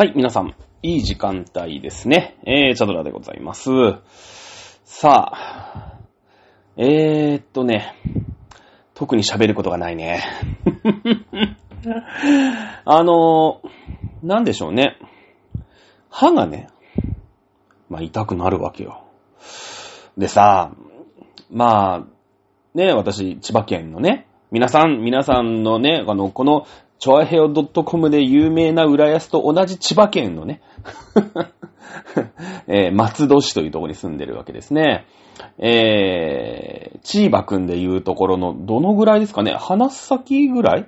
[0.00, 2.38] はい、皆さん、いい時間帯ですね。
[2.46, 3.68] えー、チャドラでございます。
[4.82, 5.98] さあ、
[6.78, 7.94] えーっとね、
[8.94, 10.22] 特に喋ることがないね。
[12.86, 14.96] あのー、なんでしょうね。
[16.08, 16.68] 歯がね、
[17.90, 19.02] まあ痛くなるわけよ。
[20.16, 20.72] でさ、
[21.50, 22.04] まあ、
[22.72, 26.66] ね、私、千葉県のね、皆さん、皆さんのね、あの、この、
[27.00, 30.60] チョアヘオ .com で有名な浦安と同じ千葉県のね、
[32.68, 35.06] えー松戸市というところに住んでるわけですね。
[35.58, 39.52] えー、チーバくんでいうところの、どのぐらいですかね？
[39.52, 40.86] 鼻先ぐらい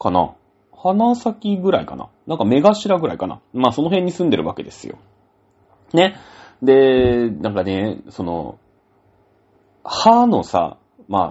[0.00, 0.34] かな？
[0.76, 2.08] 鼻先ぐらいかな？
[2.26, 3.40] なんか目頭ぐらいかな？
[3.52, 4.98] まあその辺に住んでるわけですよ。
[5.92, 6.16] ね。
[6.62, 8.58] で、なんかね、その、
[9.84, 10.78] 歯のさ、
[11.08, 11.30] まあ、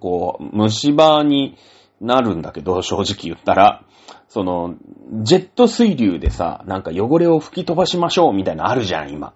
[0.00, 1.56] こう、虫歯に
[2.02, 3.84] なるんだけど、正直言ったら、
[4.28, 4.74] その、
[5.22, 9.34] ジェット水流でさ、なんか汚れを吹き飛ばしましょうみたいなのあるじゃん、今。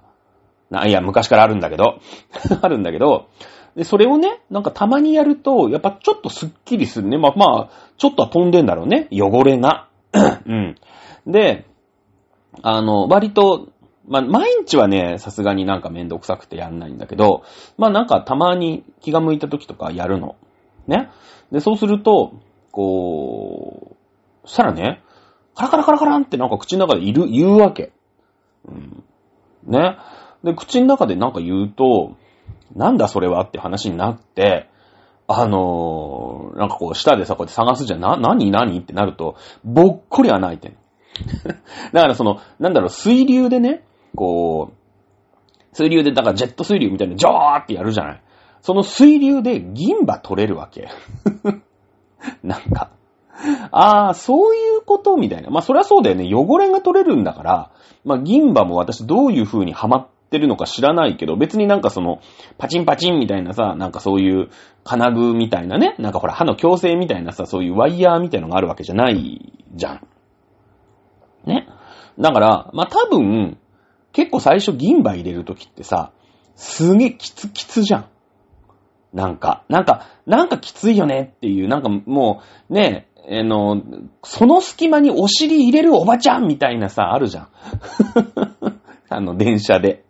[0.71, 2.01] な、いや、昔からあるんだけど、
[2.61, 3.29] あるんだけど、
[3.77, 7.19] で、それをね、なんかたまにやると、やっぱちょっとスッキリするね。
[7.19, 9.89] まあ、まあ、ちょっとは飛んでんだろうね、汚れが。
[10.47, 10.77] うん。
[11.27, 11.67] で、
[12.63, 13.69] あの、割と、
[14.09, 17.43] まあ、毎日はね、さすがになんかめんどくさくてやんないんだけど、
[17.77, 20.37] まあなんかたまに気が向いた時とかやるの。
[20.87, 21.11] ね。
[21.51, 22.35] で、そうすると、
[22.77, 23.97] こ
[24.45, 25.03] う、そしたらね、
[25.55, 27.91] カラカラカラカランってなんか口の中でいる、言うわけ。
[28.69, 29.03] うん。
[29.67, 29.97] ね。
[30.45, 32.17] で、口の中でなんか言うと、
[32.75, 34.69] なんだそれはって話になって、
[35.27, 38.01] あのー、なんかこう舌でさ、こうやって探すじゃん。
[38.01, 38.79] な、何何？
[38.79, 40.77] ってなると、ぼっこり穴開いてん。
[41.95, 48.23] だからその、なんだろう、水流でね、こう、水流で、だからジェット水流みたいにジョーってやるじゃない。
[48.61, 50.91] その水流で銀歯取れるわけ。
[52.43, 52.91] なんか。
[53.71, 55.51] ああ、そういうことみたいな。
[55.51, 56.29] まあ、そりゃそうだよね。
[56.33, 57.71] 汚れが取れるんだから、
[58.05, 62.21] まあ、銀歯も私どういう風にハマってるのか知らないけど、別になんかその、
[62.59, 64.49] パチンパチンみたいなさ、なんかそういう
[64.85, 70.07] 金具みたいなね、なんかほら歯の矯正みたいなさ、そういうワイヤーみたいのがあるわけじゃないじゃん。
[71.45, 71.69] ね。
[72.19, 73.59] だから、まあ、多分、
[74.13, 76.11] 結構最初銀歯入れるときってさ、
[76.55, 78.07] すげえキツキツじゃん。
[79.17, 83.83] なんか、なんか、なんかきついよねっていう、なんかもう、ね、あの、
[84.23, 87.49] その隙間にお尻入れるおばちゃんみたいなさ、あるじゃん。
[89.09, 90.05] あの、電車で。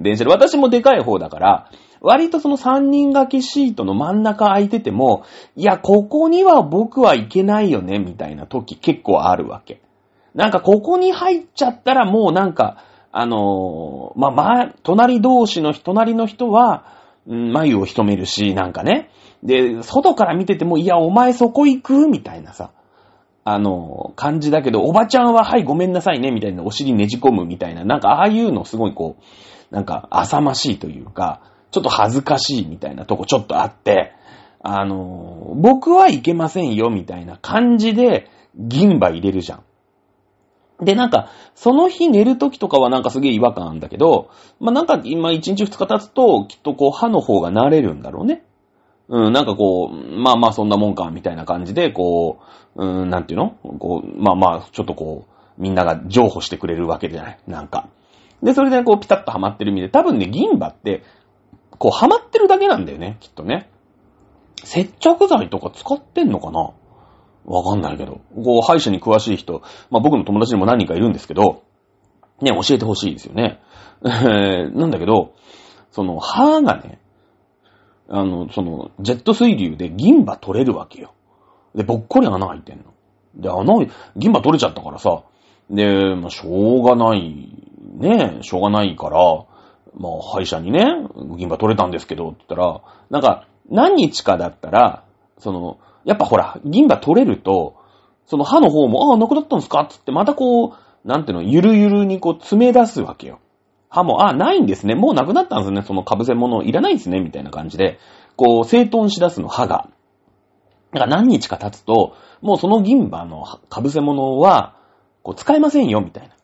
[0.00, 0.30] 電車で。
[0.30, 1.70] 私もでかい方だから、
[2.00, 5.22] 割とその三人掛けシートの真ん中空いてても、
[5.54, 9.80] いや、ここには僕はいけないよね、みたいな時結構あるわけ。
[10.34, 12.78] なんかここに入っちゃったらもうなんか、
[13.12, 19.10] あのーまあ、まあ、隣同士の、隣の人は、眉を潜めるし、なんかね。
[19.42, 22.70] で、外から見てても、いや、お前そこ行くみたいなさ、
[23.44, 29.16] あの感じだけど、おばちゃんは、はい、ごめんなさいね、みたいな、お尻ねじ込むみたいな、なんか、ああいうのすごいこ
[29.70, 31.40] う、なんか、浅ましいというか、
[31.72, 34.12] ちょっと恥ずかしいみたいなとこちょっとあって、
[34.64, 39.62] あの僕はいけませんよ、みたいな感じで、銀歯入れるじゃん。
[40.82, 48.44] で、なんか、その日寝る時とかはなんかすげえ違和感あるんだけど、まあ、なんか今1日2日経つと、きっとこう歯の方が慣れるんだろうね。
[49.08, 52.40] うん、なんかこう、まあまあそんなもんか、みたいな感じで、こ
[52.76, 53.50] う、うん、なんていうの？
[53.78, 57.88] こう、まあまあ、ちょっとこう、みんなが譲歩してくれるわけじゃないなんか。
[58.42, 61.04] で、それでこう、ピタッとハマってる意味で、多分ね、銀歯って、
[61.78, 63.70] こう、ハマってるだけなんだよね、きっとね。
[64.64, 66.70] 接着剤とか使ってんのかな？
[67.44, 68.20] わかんないけど。
[68.34, 71.62] こう、歯医者に詳しい人、まあ僕の友達にも何人かいるんですけど、
[72.40, 73.60] ね、教えてほしいですよね。
[74.04, 75.32] え なんだけど、
[75.90, 76.98] その、歯がね、
[78.08, 81.12] あの、その、ジェット水流で銀歯取れるわけよ。
[81.74, 82.84] で、ぼっこり穴開いてんの。
[83.34, 83.86] で、穴、
[84.16, 85.22] 銀歯取れちゃったからさ、
[85.70, 87.48] で、まあ、しょうがない、
[87.94, 89.18] ね、しょうがないから、
[89.94, 90.84] まあ、歯医者にね、
[91.36, 92.80] 銀歯取れたんですけど、って言ったら、
[93.10, 95.04] なんか、何日かだったら、
[95.38, 97.76] その、やっぱほら、銀歯取れると、
[98.26, 99.86] その歯の方も、ああ、なくなったんですか？
[99.88, 100.72] つって、またこう、
[101.04, 103.40] なんていうの、ゆるゆるにこう、詰め出すわけよ。
[103.88, 104.94] 歯も、ああ、ないんですね。
[104.94, 105.82] もうなくなったんですね。
[105.82, 107.20] その被せ物いらないんですね。
[107.20, 107.98] みたいな感じで、
[108.36, 109.88] こう、整頓し出すの、歯が。
[110.92, 114.76] だから何日か経つと、もうその銀歯の被せ物は、
[115.22, 116.34] こう、使えませんよ、みたいな。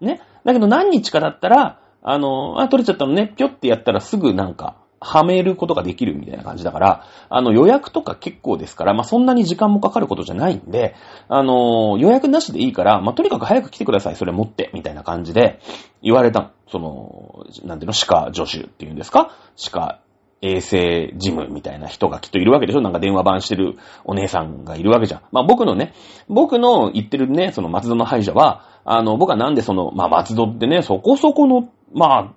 [0.00, 0.20] ね。
[0.44, 10.94] だけど何日かだったら、あの、あ、取れちゃったのね、ぴょってやったらすぐなんか、はめることができるみたいな感じだから、あの、予約とか結構ですから、まあ、そんなに時間もかかることじゃないんで、
[11.28, 15.60] あの、予約なしでいいから、まあ、とにかく早く来てください、それ持って、みたいな感じで
[16.02, 16.50] 言われたの。
[16.68, 19.30] その、なんていうの、歯科助手っていうんですか？
[19.54, 20.00] 歯科
[20.42, 22.80] 衛生事務みたいな人がきっといるわけでしょ？
[22.80, 25.20] なんか電話番してるお姉さんがいるわけじゃん。
[25.30, 25.94] まあ僕のね、
[26.28, 32.34] 僕の言ってるね、その松戸の歯医者は、あの、僕はなんでその、まあ松戸ってね、そこそこの、まあ、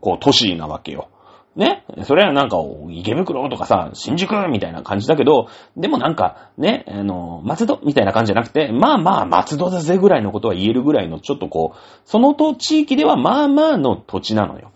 [0.00, 1.08] こう、都市なわけよ。
[1.56, 1.84] ね。
[2.04, 2.58] それはなんか、
[2.90, 14.70] 池袋とかさ、新宿みたいな感じだけど、でもなんか、ね、あの、松戸みたいな感じじゃなくて、まあまあ、松戸だぜぐらいのことは言えるぐらいの、ちょっとこう、そのと地域ではまあまあの土地なのよ。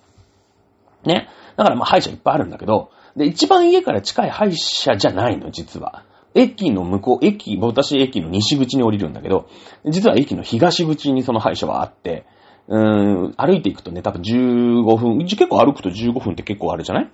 [1.05, 1.29] ね。
[1.57, 6.05] だからまあ歯医者いっぱいあるんだけど、で、一番家から近い歯医者じゃないの、実は。
[6.35, 9.49] 駅の向こう、駅、私駅の西口に降りるんだけど、
[9.85, 12.25] 実は駅の東口にその歯医者はあって、
[12.73, 17.11] うん、歩いていくとね、多分15分、結構歩くと15分って結構あるじゃない？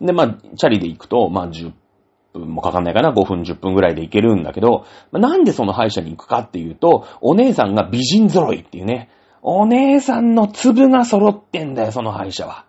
[0.00, 1.72] で、まあ、チャリで行くと、まあ、10
[2.32, 9.10] 分もかかんないかな、5分、10分ぐらいで行けるんだけど、まあ、なんでその歯医者に行くかっていうと、お姉さんが美人揃いっていうね、
[9.42, 12.64] お姉さんの粒が揃ってんだよ、その歯医者は。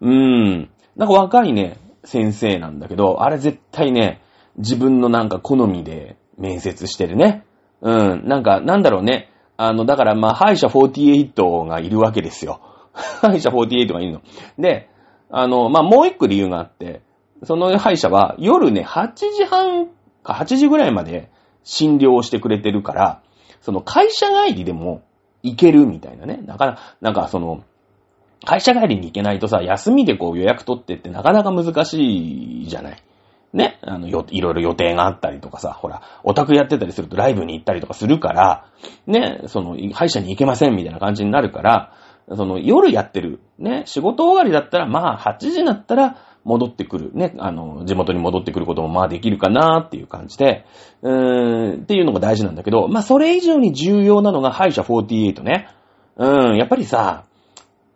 [0.00, 0.70] うーん。
[0.94, 4.22] なんか若いね、先生なんだけど、あれ絶対ね、
[4.56, 7.44] 自分のなんか好みで面接してるね。
[7.80, 8.28] うん。
[8.28, 9.31] なんか、なんだろうね。
[9.56, 12.60] あの、だからまあ、歯医者48がいるわけですよ。
[12.92, 14.22] 歯医者48がいるの。
[14.58, 14.88] で、
[15.30, 17.02] あの、まあ、もう一個理由があって、
[17.44, 19.88] その歯医者は夜ね、8時半
[20.22, 21.30] か8時ぐらいまで
[21.64, 23.22] 診療をしてくれてるから、
[23.60, 25.02] その会社帰りでも
[25.42, 26.40] 行けるみたいなね。
[26.44, 27.62] だから、なんかその、
[28.44, 33.02] 会社帰りに行けないとさ、休みでこう予約取ってってなかなか難しいじゃない。
[33.52, 38.66] ね、あの、よ、いろいろ予定があったりとかさ、ほら、オタクやってたりするとライブに行ったりとかするから、
[39.06, 41.92] ね、その、歯医者に行けませんみたいな感じになるから、
[42.28, 47.12] その、夜やってる、ね、仕事終わりだったら、まあ、8時になったら、戻ってくる。
[47.14, 50.64] ね、あの、地元に戻ってくることもまあできるかなっていう感じで、
[51.02, 55.68] うーん、っていうのが大事なんだけど、まあそれ以上に重要なのが歯医者48ね。
[56.16, 57.24] うん、やっぱりさ、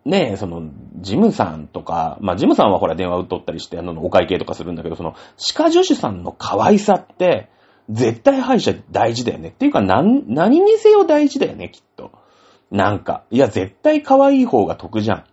[0.07, 0.71] ねえ、その、
[1.01, 7.51] ジムさんとか、まあ、ジムさんはほら電話打っとったりして、あの、お会計とかするんだけど、その、歯科助手さんの可愛さって、
[7.91, 9.49] 絶対歯医者大事だよね。
[9.49, 12.13] っていうか、なん、何にせよ大事だよね、きっと。
[12.71, 13.25] なんか。
[13.31, 15.25] いや、絶対可愛い方が得じゃん。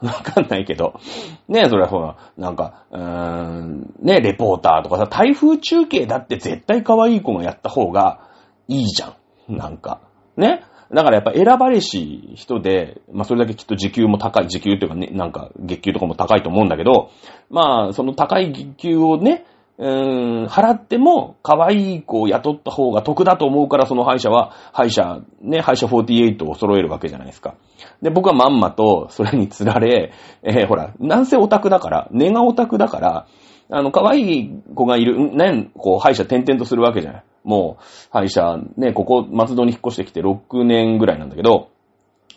[0.04, 1.00] わかんないけど。
[1.48, 8.20] ねえ、それはほら、なんか、うーん、ねえレポーターとかさ、台風中継だって絶対可愛い子がやった方が
[8.68, 9.14] いいじゃ
[9.48, 9.56] ん。
[9.56, 10.00] なんか。
[10.36, 10.62] ね
[10.92, 17.10] だからやっぱ選ばれし人で、まあそれだけきっと時給も高い、時給というかね、なんか月給とかも高いと思うんだけど、
[17.48, 19.44] まあその高い月給をね、
[19.78, 27.54] うーん、払っても可愛い子を雇った方が得だと思うからその歯医者は、歯医者、ね、歯医者48を揃えるわけじゃないですか。
[28.02, 33.26] で、僕はまんまとそれに釣られ、えー、ほら、なんせオタクだから、根がオタクだから、
[33.70, 37.24] あの、可愛い子がいる、ね、こう、歯医者転々とするわけじゃない。
[37.44, 41.70] もう、歯医者、ね、ここ、松戸に引っ越してきて6年ぐらいなんだけど、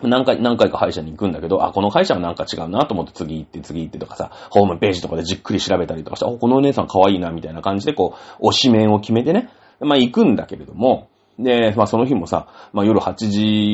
[0.02, 13.14] 何回、何回か歯医者に行くんだけど、あ、この歯医者はなんか違うなと思って次行って次行ってとかさ、ホームページとかでじっくり調べたりとかして、お、このお姉さん可愛いなみたいな感じでこう、推し面を決めてね、まあ行くんだけれども、で、まあその日もさ、まあ夜8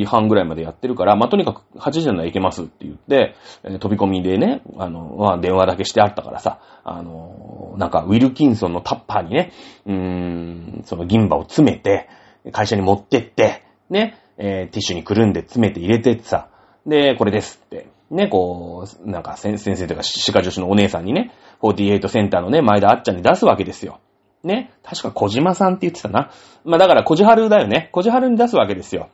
[0.01, 9.51] 時半ぐらいまでやってるから、まあとにかく8時なら行けますって言って、えー、飛び込みでね、あの、まあ電話だけしてあったからさ、あの、なんかウィルキンソンのタッパーにね、
[9.85, 12.09] うーん、その銀歯を詰めて、
[12.51, 16.49] 会社に持ってって、ね、えー、ティッシュにくるんで詰めて入れてってさ、
[16.85, 17.87] で、これですって。
[18.09, 23.99] ね、こう、なんか先生というか、歯科助手のお姉さんにね、48センターのね、前田あっちゃんに出すわけですよ。
[24.43, 24.71] ね。
[24.83, 26.31] 確か小島さんって言ってたな。
[26.63, 27.89] まあだから小じはるだよね。
[27.91, 29.09] 小じはるに出すわけですよ。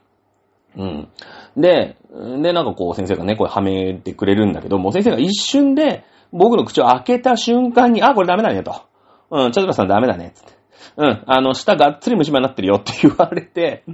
[0.76, 1.08] うん。
[1.56, 1.96] で、
[2.42, 8.82] で、なんかこう先生がね、これはめてくれるんだけど、もう先生が一瞬で僕の口を開けた瞬間に、あ、これダメだねと。
[9.30, 10.32] うん、チャズラさんダメだね。
[10.34, 10.56] つって。
[10.98, 13.84] うん、あの、舌がっつり虫歯になってるよって 言われて、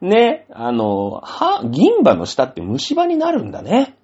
[0.00, 3.96] ね、あの、歯、銀歯の下って虫歯になるんだね。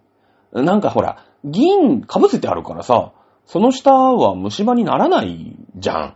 [0.52, 3.12] なんかほら、銀、かぶせてあるからさ、
[3.46, 6.14] その下は虫歯にならないじゃん。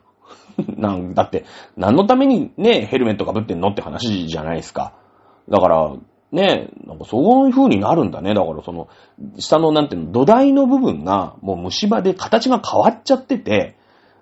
[0.77, 1.45] なんだって、
[1.77, 3.69] 何のためにね、ヘルメットかぶってんの？
[3.71, 4.93] って話じゃないですか。
[5.49, 5.95] だから、
[6.33, 8.35] ね、なんかそういう風になるんだね。
[8.35, 8.89] だからその、
[9.39, 13.77] 下のなんていうの、土台の部分がもう虫歯で形が変わっちゃってて、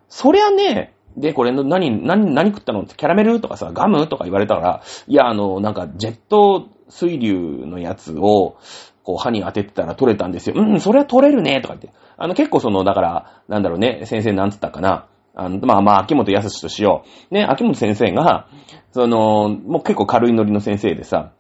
[0.09, 2.83] そりゃね、で、これの何、何、何食ったの？
[2.83, 7.35] ってキャラメルとかさ、ガムとか言われたから、いや、あの、なんかジェット水流
[7.67, 8.57] のやつを、
[9.05, 10.57] こう歯に当ててたら取れたんですよ。
[10.57, 11.91] うん、それは取れるね、とか言って。
[12.17, 15.07] あの結構その、だから、なんだろうね、先生なんつったかな。
[15.35, 17.35] あの、まあまあ、秋元康としよう。
[17.35, 18.49] ね、秋元先生が、
[18.93, 21.33] その、もう結構軽いノリの先生でさ、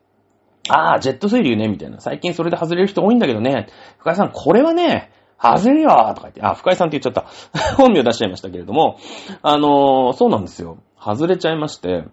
[0.68, 2.00] ああ、ジェット水流ね、みたいな。
[2.00, 7.76] 最近それで外れる人多いんだけどね、深井さん、これはね、外れよとか言って、あ、深井さんって言っちゃった。
[7.76, 8.96] 本名出しちゃいましたけれども、
[9.42, 10.78] あのー、そうなんですよ。
[10.98, 12.04] 外れちゃいまして、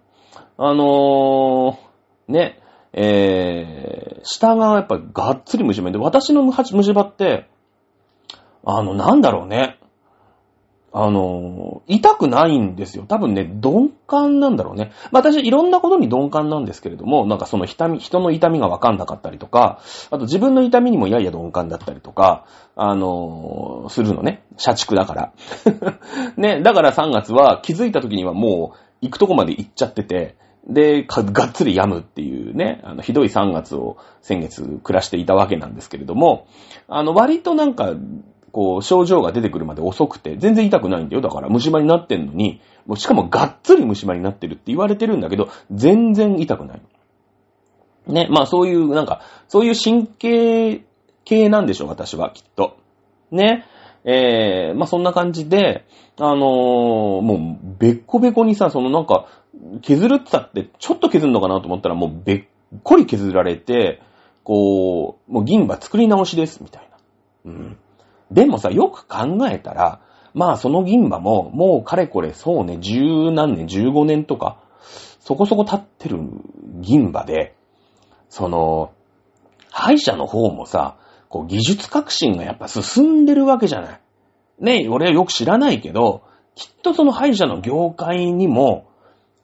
[0.57, 2.59] あのー、ね、
[2.93, 7.47] えー、下がやっぱがっつり虫歯で、私の虫歯って、
[8.65, 9.79] あの、なんだろうね。
[10.93, 13.05] あの、痛くないんですよ。
[13.07, 14.91] 多分ね、鈍感なんだろうね。
[15.11, 19.79] まあ私いろんなことに鈍感なんですけれども、なんかその痛み、人の痛みがわかんなかったりとか、
[20.09, 22.45] あと自分の痛みにもやや鈍感だったりとか、
[22.75, 24.43] あの、するのね。
[24.57, 25.31] 社畜だから。
[26.35, 30.35] ね、だから3月は気づいた時にはもう行くとこまで行っちゃってて、
[30.67, 36.47] で、がっつり病むっていうね、あの、ひどい3月を先月暮らしていたわけなんですけれども、
[36.87, 37.93] あの、割となんか、
[38.51, 41.21] こう、症状が出てくるまで遅くて、全然痛くないんだよ。
[41.21, 46.81] だから虫歯になってんのに、もうしかもがっつり虫歯になってるって言われてるんだけど、全然痛くない。
[48.07, 50.83] ね、まあそういう、なんか、そういう神経
[51.23, 52.77] 系なんでしょう、私は、きっと。
[53.31, 53.65] ね。
[54.03, 55.85] えー、まあそんな感じで、
[56.17, 59.27] あのー、もう、べっこべこにさ、そのなんか、
[59.81, 62.43] 削るって言ったって、ちょっと削るのかなと思ったら、もうべっ
[62.83, 64.01] こり削られて、
[64.43, 66.89] こう、もう銀歯作り直しです、みたい
[67.45, 67.51] な。
[67.51, 67.77] うん。
[68.31, 70.01] でもさ、よく考えたら、
[70.33, 74.57] まあその銀歯も、もうかれこれ、そうね、十何年、十五年とか、
[75.19, 76.19] そこそこ経ってる
[76.79, 77.55] 銀歯で、
[78.29, 78.91] その、
[79.69, 80.97] 歯医者の方もさ、
[81.29, 84.01] こう技術革新がやっぱ進んでるわけじゃない。
[84.59, 86.23] ね、俺はよく知らないけど、
[86.55, 88.87] きっとその歯医者の業界にも、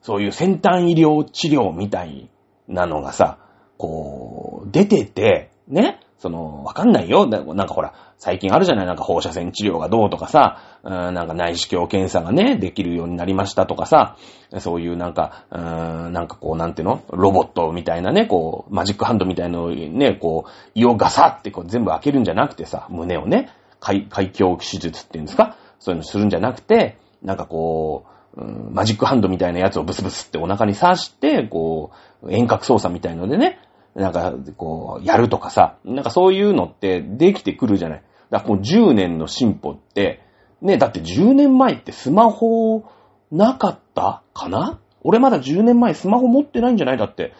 [0.02, 2.30] そういう先端医療治療みたい
[2.68, 3.38] なのがさ、
[3.76, 7.26] こう、出てて、ね、その、わかんないよ。
[7.26, 8.86] なんかほら、最近あるじゃない？
[8.86, 14.16] なんか放射線治療がどうとかさ、うん、なんか内視鏡検査がね、できるようになりましたとかさ、
[14.58, 15.58] そういうなんか、う
[16.08, 17.02] ん、なんかこう、なんていうの？
[17.10, 25.56] ロボットみたいなね、こう、マジックハンドみたいのをね、こう、胃をガサってこう全部開けるんじゃなくてさ、胸をね、開開胸手術っていうんですか？
[25.78, 28.06] そういうのするんじゃなくて、なんかこ
[28.36, 33.60] う、うん、マジックハンドみたいなやつをブスブスってお腹に刺して、こう、遠隔操作みたいのでね、
[33.98, 38.02] なんか、こう、やるとかさ、なんかそういうのってできてくるじゃない。
[38.30, 40.22] だからもう10年の進歩って、
[40.62, 42.84] ね、だって10年前ってスマホ
[43.30, 44.80] なかったかな？
[45.02, 46.98] 俺まだ10年前スマホ持ってないんじゃない？
[46.98, 47.32] だって。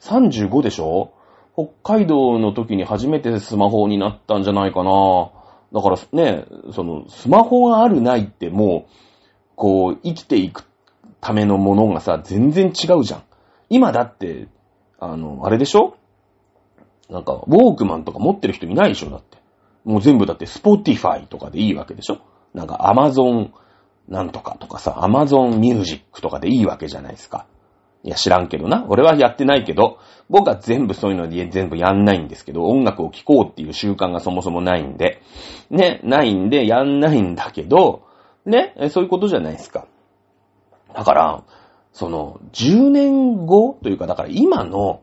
[0.00, 1.12] 35でしょ？
[1.54, 5.30] 北海道の時に初めてスマホになったんじゃないかな？
[5.72, 8.92] だからね、その、スマホがあるないってもう、
[9.56, 10.64] こう、生きていく
[11.20, 13.22] ためのものがさ、全然違うじゃん。
[13.68, 14.48] 今だって、
[15.00, 15.96] あの、あれでしょ？
[17.10, 19.38] なんか、ウォークマンとか持ってる人いないでしょだって。
[19.84, 22.18] もう全部だって Spotify とかでいいわけでしょ
[22.54, 23.52] なんかアマゾン
[24.08, 27.46] なんとかとかさ、 Amazon Music とかでいいわけじゃないですか。
[28.02, 28.86] いや知らんけどな。
[28.88, 29.98] 俺はやってないけど、
[30.28, 35.22] 僕は全部そういうので全部やんないんですけど、音楽を聴こうっていう習慣がそもそもないんで、
[35.70, 38.04] ね、ないんでやんないんだけど、
[38.44, 39.86] ね、そういうことじゃないですか。
[40.94, 41.42] だから、
[41.92, 45.02] その、10年後というか、だから今の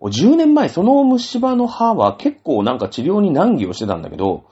[0.00, 4.44] 10年前、その虫歯の歯は結構なんか治療に難儀をしてたんだけど、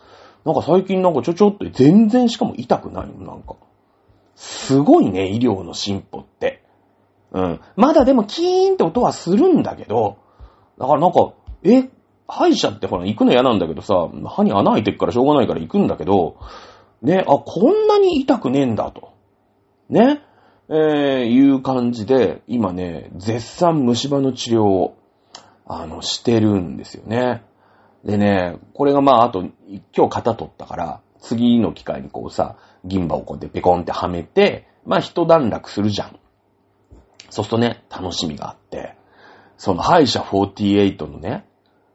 [0.45, 3.57] なんか最近なんかちょちょっと全然しかも痛くないの、なんか。
[4.35, 6.63] すごいね、医療の進歩って。
[7.33, 7.61] うん。
[7.77, 10.19] まだでもキーンって音はするんだけど、
[10.79, 11.33] だからなんか、
[11.65, 11.89] え、
[12.29, 16.37] 歯医者ってほら行くの嫌なんだけどさ、歯に穴開いてるからしょうがないから行くんだけど、
[17.03, 19.13] ね、あ、こんなに痛くねえんだと。
[19.89, 20.21] ね、
[20.69, 24.97] えー、いう感じで、今ね、絶賛虫歯の治療を
[25.69, 27.45] あの、してるんですよね。
[28.05, 29.41] でね、これがまあ、あと、
[29.95, 36.19] 今日型取ったから、次の機会にこうさ、銀歯をこうやってペコンってはめて、まあ一段落するじゃん。
[37.29, 38.95] そうするとね、楽しみがあって、
[39.59, 41.45] その歯医者48のね、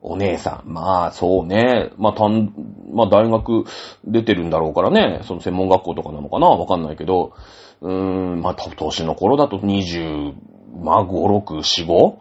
[0.02, 0.70] お姉さん。
[0.72, 1.92] まあ、そうね。
[1.98, 2.54] まあ、たん、
[2.92, 3.64] まあ、大学
[4.04, 5.22] 出てるんだろうからね。
[5.24, 6.48] その専門学校とかなのかな？
[6.48, 7.34] わかんないけど。
[7.82, 7.92] うー
[8.36, 10.34] ん、まあ、年の頃だと20、
[10.84, 12.18] まあ、5、6、4、5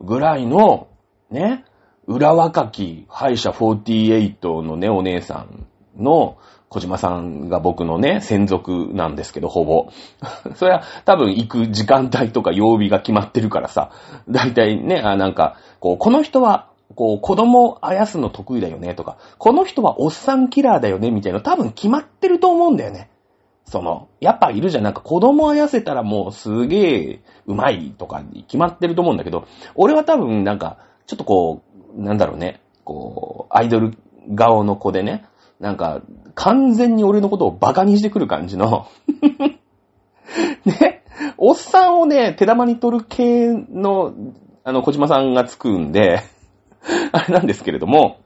[0.00, 0.88] ぐらいの
[1.30, 1.64] ね、
[2.06, 9.88] 裏若き歯医者48のね、お姉さんの小島さんが僕のね、専属なんですけど、ほぼ。
[10.54, 13.90] それは多分行く時間帯とか曜日が決まってるからさ、
[14.28, 23.10] だいたいね、あ、なんか、こう、この人は、こう、子供あやすの得意だよねとか、この人はおっさんキラーだよねみたいな多分決まってると思うんだよね。
[23.64, 24.84] その、やっぱいるじゃん。
[24.84, 29.44] なんか子供あやせたらもうすげえうまいとか決まってると思うんだけど、
[29.74, 30.78] 俺は多分なんか、
[31.10, 31.64] ちょっとこ
[31.96, 33.98] う、なんだろうね、こう、アイドル
[34.36, 35.24] 顔の子でね、
[35.58, 36.02] なんか、
[36.36, 38.86] 完全に俺のことをバカにしてくる感じの。
[40.64, 41.02] ね、
[41.36, 44.14] おっさんをね、手玉に取る系の、
[44.62, 46.20] あの、小島さんがつくんで
[47.10, 48.18] あれなんですけれども、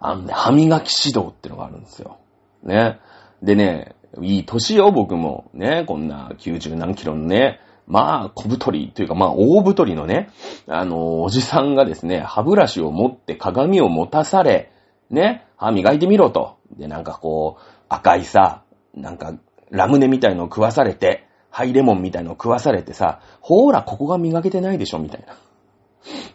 [0.00, 2.16] あのね、歯磨き指導ってのがあるんですよ。
[2.64, 2.98] ね。
[3.44, 5.52] でね、いい年よ、僕も。
[5.54, 7.60] ね、こんな90何キロのね、
[7.90, 10.30] まあ、小太りというか、まあ、大太りのね、
[10.68, 14.70] あの、おじさんがですね、歯ブラシを持って鏡を持たされ、
[15.10, 16.56] ね、歯磨いてみろと。
[16.78, 18.62] で、なんかこう、赤いさ、
[18.94, 19.34] なんか、
[19.70, 25.34] ラムネみたいのを食わされて、ハイレモンみたいのを食わされてさ、ほーら、ここが磨けてないでしょ、みたいな。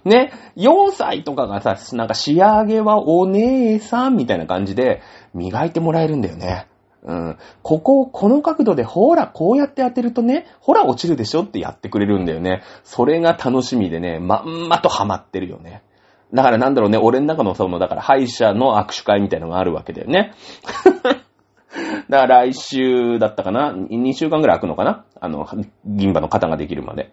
[0.04, 5.02] ね、4歳とかがさ、なんか仕上げはお姉さんみたいな感じで
[5.34, 6.68] 磨いてもらえるんだよね。
[7.06, 7.38] うん。
[7.62, 12.64] ここをこの角度でほら、こうやって当てるとね、ほら落ちるでしょってやってくれるんだよね。
[12.84, 15.84] それが楽しみでね、まんまとハマってるよね。
[16.34, 20.34] だからなんだろうね、俺の中のその、だから歯医者の握手会みたいのがあるわけだよね。
[22.10, 25.06] だから来週だったかな ?2 週間ぐらい空くのかな？
[25.20, 25.48] あの、
[25.86, 27.12] 銀歯の型ができるまで。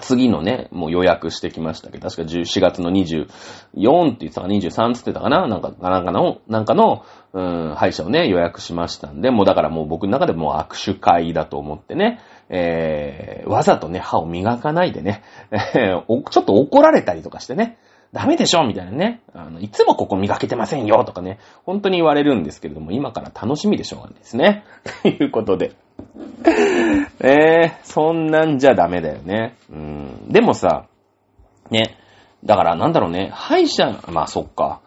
[0.00, 3.30] 次のね、もう予約してきましたけど、確か14月の24って
[3.74, 17.78] 言ってたか23って言ってたかななんか、なんかの、なんかの、うん、歯医者をね、予約しましたんで、もうだからもう僕の中でも握手会だと思ってね、えー、わざとね、歯を磨かないでね、えー、ちょっと怒られたりとかしてね、
[18.12, 19.20] ダメでしょみたいなね。
[19.34, 21.38] あの、いつもここ磨けてませんよとかね。
[21.64, 24.64] 本当に言われるんですけれども、今から楽しみでしょうがないですね。
[25.02, 25.72] と いうことで。
[27.20, 29.56] えー、そんなんじゃダメだよね。
[29.70, 30.28] うん。
[30.28, 30.86] でもさ、
[31.70, 31.96] ね。
[32.44, 33.30] だからなんだろうね。
[33.32, 34.80] 歯医者、まあそっか。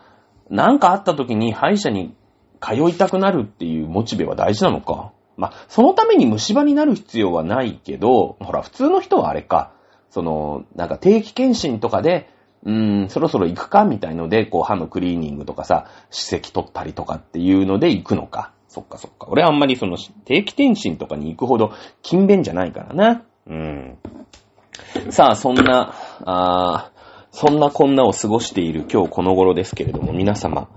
[0.50, 2.16] なんかあった時に歯医者に
[2.60, 5.12] 通いたくなるっていうモチベは大事なのか。
[5.38, 9.72] まあ、そのために虫歯になる必要はないけど、ほら、普通の人はあれか。
[10.10, 12.30] その、なんか定期検診とかで、
[12.64, 18.52] うーん、そろそろ行くかみたいので、こう歯のクリーニングとかさ、歯石取ったりとかっていうので行くのか。
[18.68, 19.28] そっかそっか。
[19.30, 23.24] 俺あんまりその定期検診とかに行くほど勤勉じゃないからな。
[23.48, 23.98] うん。
[25.10, 25.94] さあ、そんな、
[26.26, 26.92] あ
[27.32, 30.70] そんなこんなを過ごしている今日この頃ですけれども、皆様、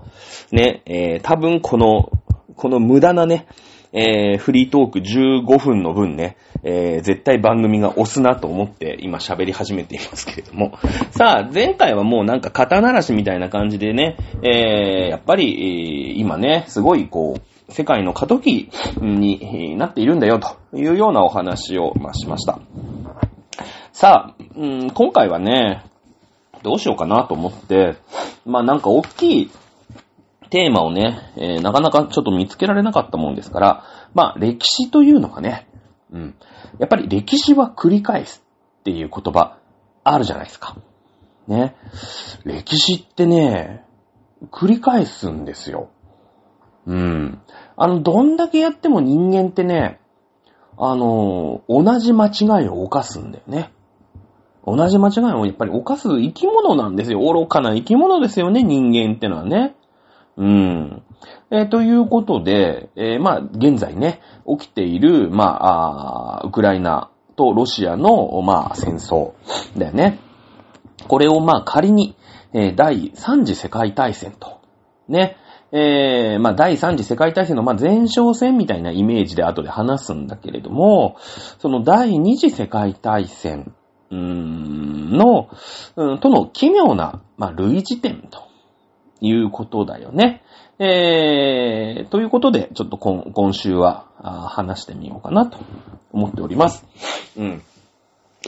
[0.51, 2.11] ね、えー、多分この、
[2.55, 3.47] この無駄なね、
[3.95, 10.77] えー、フリートーク15分の分ね、えー、絶対番組が押すなと思って今喋り始めていますけれども。
[11.11, 22.59] さあ、前回はもうなんか肩慣らしみたいな感じでね、えー、やっぱり、今ね、すごいこう、世界の過渡期になっているんだよというようなお話を、ま、しました。
[23.93, 25.83] さあ、うん、今回はね、
[26.63, 27.95] どうしようかなと思って、
[28.45, 29.51] まあなんか大きい
[30.55, 35.67] テーマをね、えー、なかなかちょっと見つけられなかったもんですから、まあ、歴史というのがね、
[36.13, 36.35] うん。
[36.79, 38.41] やっぱり歴史は繰り返す
[38.79, 39.57] っていう言葉
[40.05, 40.77] あるじゃないですか。
[41.49, 41.75] ね。
[42.45, 43.83] 歴史ってね、
[44.49, 45.89] 繰り返すんですよ。
[46.85, 47.41] うん。
[47.75, 49.99] あの、どんだけやっても人間ってね、
[50.77, 53.73] あの、同じ間違いを犯すんだよね。
[54.65, 57.19] 同じ間違いをやっぱり犯す生き物なんですよ。
[57.19, 59.75] 愚かな生き物ですよね、人間ってのはね。
[60.37, 61.01] うん。
[61.51, 69.33] えー、ということで、えー、まあ、現在ね、起きている、まあ、あウクライナとロシアの、まあ、戦争
[69.77, 70.19] だよね。
[71.07, 72.15] これを、まあ、仮に、
[72.53, 74.59] えー、第3次世界大戦と、
[75.07, 75.37] ね、
[75.71, 81.17] えー、まあ、第3次世界大戦の、まあ、前哨戦みたいなイメージで後で話すんだけれども、
[81.59, 83.73] その第2次世界大戦、
[84.11, 85.49] うーんの、
[85.95, 88.44] うん、との奇妙な、まあ、類似点と
[89.21, 90.41] いうことだよね。
[90.77, 95.57] えー、ということで、ちょっと今今週は話してみようかなと
[96.11, 96.85] 思っております。
[97.37, 97.61] うん。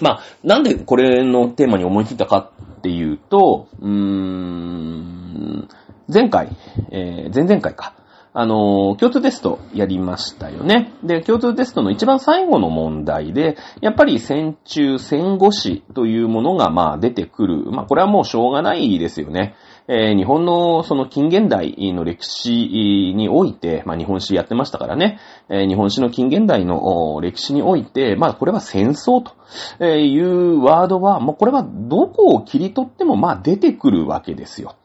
[0.02, 5.68] まあ、なんでこれのテーマに思いついたかっていうと、うーん、
[6.14, 6.50] 前回、
[6.92, 7.94] えー、前々回か。
[8.40, 10.94] あの共通テストやりましたよね。
[11.04, 17.72] で、共通テストの一番最後の問題で、やっぱり戦中、戦後史というものが、まあ、出てくる。
[17.72, 19.56] まあ、これはもうしょうがないですよね。
[19.90, 25.20] えー、日本のその近現代の歴史において、まあ日本史やってましたからね、
[25.50, 29.24] えー、日本史の近現代の歴史において、まあこれは戦争
[29.80, 34.76] というワードは、もうこれはどこを切り取ってもまあ出てくるわけですよ。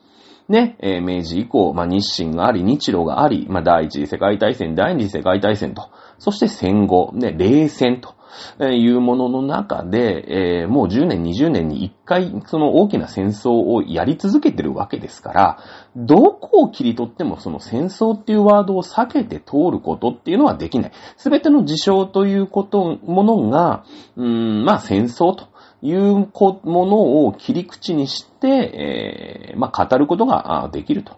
[0.48, 5.88] ね、えー、明治以降、まあ、日清があり、日露があり、まあ、第一次世界大戦、第二次世界大戦と、
[6.18, 8.14] そして戦後、ね、冷戦と、
[8.60, 15.58] いうものの中で、えー、もう10年、20年に1回、その大きな戦争をやり続けてるわけですから、
[15.96, 20.92] どこを切り取ってもその戦争っていうワードを避けて通ることっていうのはできない。
[21.16, 23.84] すべての事象ということ、ものが、
[24.16, 25.48] うん、まあ戦争と
[25.82, 31.16] いうものを切り口にして、えー、まあ語ることができると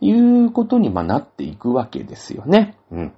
[0.00, 2.76] いうことになっていくわけですよね。
[2.90, 3.12] うん。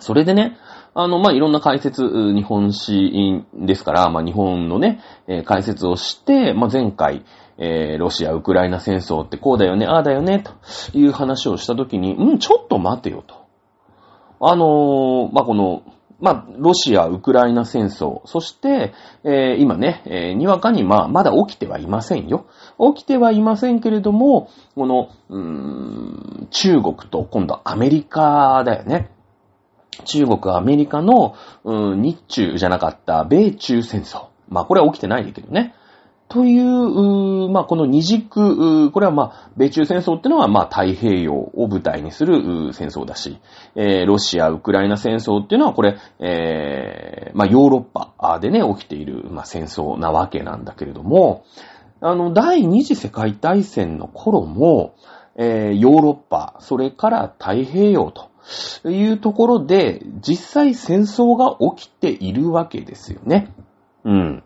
[0.00, 0.56] それでね、
[0.94, 2.02] あの、まあ、いろんな解説、
[2.34, 7.24] 日本史ですから、まあ、日本のね、えー、解説をして、まあ、前回、
[7.58, 10.52] えー、ロシア、ウクライナ戦争ってこうだよね、ああだよね、と
[10.96, 13.34] いう話をしたときに、うん、ちょっと待てよと。
[14.40, 15.82] あのー、まあ、この、
[16.20, 22.46] まあ、ロシア、ウクライナ戦争、そして、えー、今ね、えー、にわかにまあ、まだ起きてはいませんよ。
[22.94, 29.10] 起きてはいませんけれども、この、うーん、中国と今度アメリカだよね。
[30.04, 31.34] 中国、アメリカの、
[31.64, 34.26] うん、日中じゃなかった米中戦争。
[34.48, 35.74] まあこれは起きてないんだけどね。
[36.28, 43.38] という、まあ、この二軸、これはまあ、米中戦争ってのはまあ、太平洋を舞台にする戦争だし、
[43.74, 51.44] えー、ロシア、ウクライナ戦争っていうのはこれ、えー、まあ、ヨーロッパでね、起きている、まあ、戦争なわけなんだけれども、
[52.02, 54.94] あの、第二次世界大戦の頃も、
[55.36, 58.28] えー、ヨーロッパ、それから太平洋と
[58.84, 63.52] いうところで、実際戦争が起きているわけですよね。
[64.04, 64.42] うん。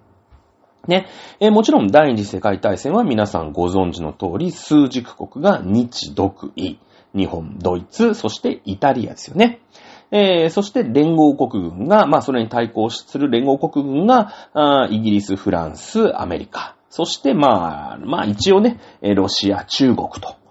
[0.89, 1.07] ね。
[1.41, 6.79] えー、もちろん第二次世界大戦は皆さんご存知の通り、数軸国が日、独、伊、
[7.15, 9.61] 日本、ドイツ、そしてイタリアですよね。
[10.11, 16.77] えー、そして連合国軍が、まあそれに対抗する連合国軍が、イギリス、フランス、アメリカ。
[16.91, 20.42] そしてまあ、まあ一応ね、ロシア、中国と。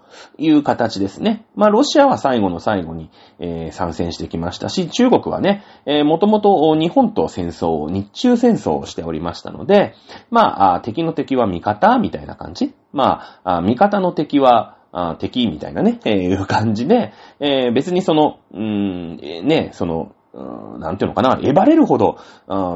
[0.42, 1.44] という形ですね。
[1.54, 9.94] まあ、ロシアは最後の最後に、えー、参戦してきましたし、中国はね、えー、もともと日本と戦争を、日中戦争をしておりましたので、
[10.30, 12.74] まあ、敵の敵は味方みたいな感じ。
[12.92, 14.78] まあ、味方の敵は、
[15.20, 22.18] 敵みたいなね、えー、いう感じで、えー、別にその、うー、ね、その、なんていうのかな、えばれるほど、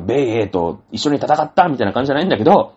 [0.07, 2.75] 米英と一緒に戦ったみたいな感じじゃないんだけど、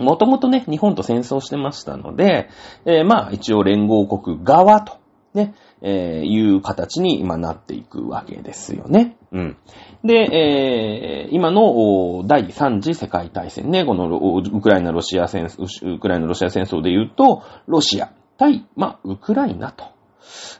[0.00, 2.48] もともとね、日本と戦争してましたので、
[2.84, 4.98] えー、まあ一応連合国側と、
[5.34, 9.16] ね、えー、いう形に今なっていくわけですよね。
[9.32, 9.56] うん。
[10.04, 19.84] で、えー、今の第3次世界大戦ね、このウクライナロシア戦争、ウクライナロシア戦争で言うと、ロシア対、まあ、ウクライナと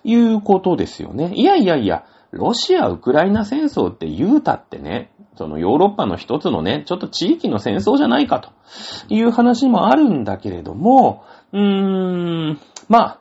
[0.05, 1.33] いうことですよね。
[1.35, 8.51] いやいやいや、ロシア・ウクライナ戦争って言うたってね、そのヨーロッパの一つのね、ちょっと地域の戦争じゃないかと
[9.09, 11.61] いう話もあるんだけれども、うー
[12.53, 13.21] ん、まあ、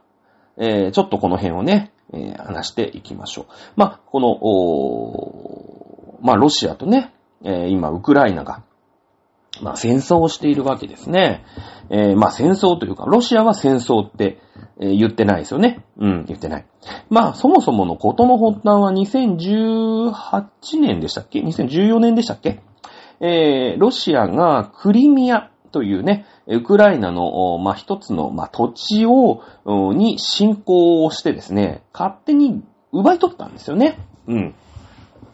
[0.57, 3.45] えー、ちょっとこの辺をね、えー、話していきましょう。
[3.75, 8.63] まあ、この、おまあ、ロシアとね、えー、今、ウクライナが、
[9.61, 11.45] まあ、戦争をしているわけですね。
[11.89, 14.39] えー、まあ、戦争というか、ロシアは戦争って、
[14.79, 15.83] え、言ってないですよね。
[15.97, 16.65] うん、言ってない。
[17.09, 22.59] まあ、そもそものことの発端は2018年でしたっけ ?2014 年でしたっけ？
[23.19, 29.41] えー、ロシアがクリミアというね、ウクライナの、まあ、一つの、まあ、土地を、
[29.93, 33.97] に侵攻をしてですね、勝手に奪い取ったんですよね。
[34.27, 34.55] うん。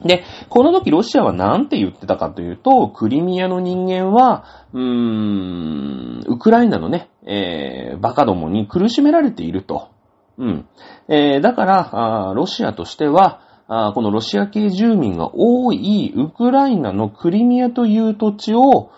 [0.03, 9.89] で、この時ロシアは何て言ってたかというと、クリミアの人間は、うーん、ウクライナのね、えー、バカどもに苦しめられていると。
[10.37, 10.67] うん。
[11.07, 18.91] えー、だから、ロシアとしては、このロシア系住民が多いウクライナのクリミアという土地を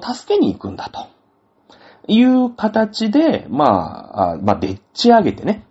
[0.00, 1.06] 助けに行くんだと。
[2.08, 5.64] いう形で、まあ、あまあ、でっち上げてね。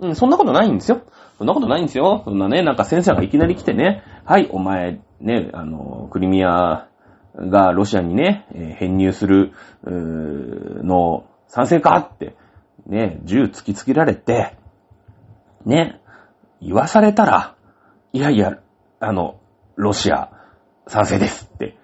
[0.00, 1.02] うん、そんなことないんですよ。
[1.38, 2.22] そんなことないんですよ。
[2.24, 6.88] そんなね、なんか先生がいきなり来てね、はい、お前、ね、あの、クリミア
[7.36, 9.52] がロシアにね、えー、編入する、
[9.84, 12.36] うーの賛成かって、
[12.86, 14.56] ね、銃突きつけられて、
[15.64, 16.00] ね、
[16.62, 17.54] 言わされたら、
[18.12, 18.58] いやいや、
[19.00, 19.38] あの、
[19.74, 20.30] ロシア
[20.86, 21.76] 賛成ですって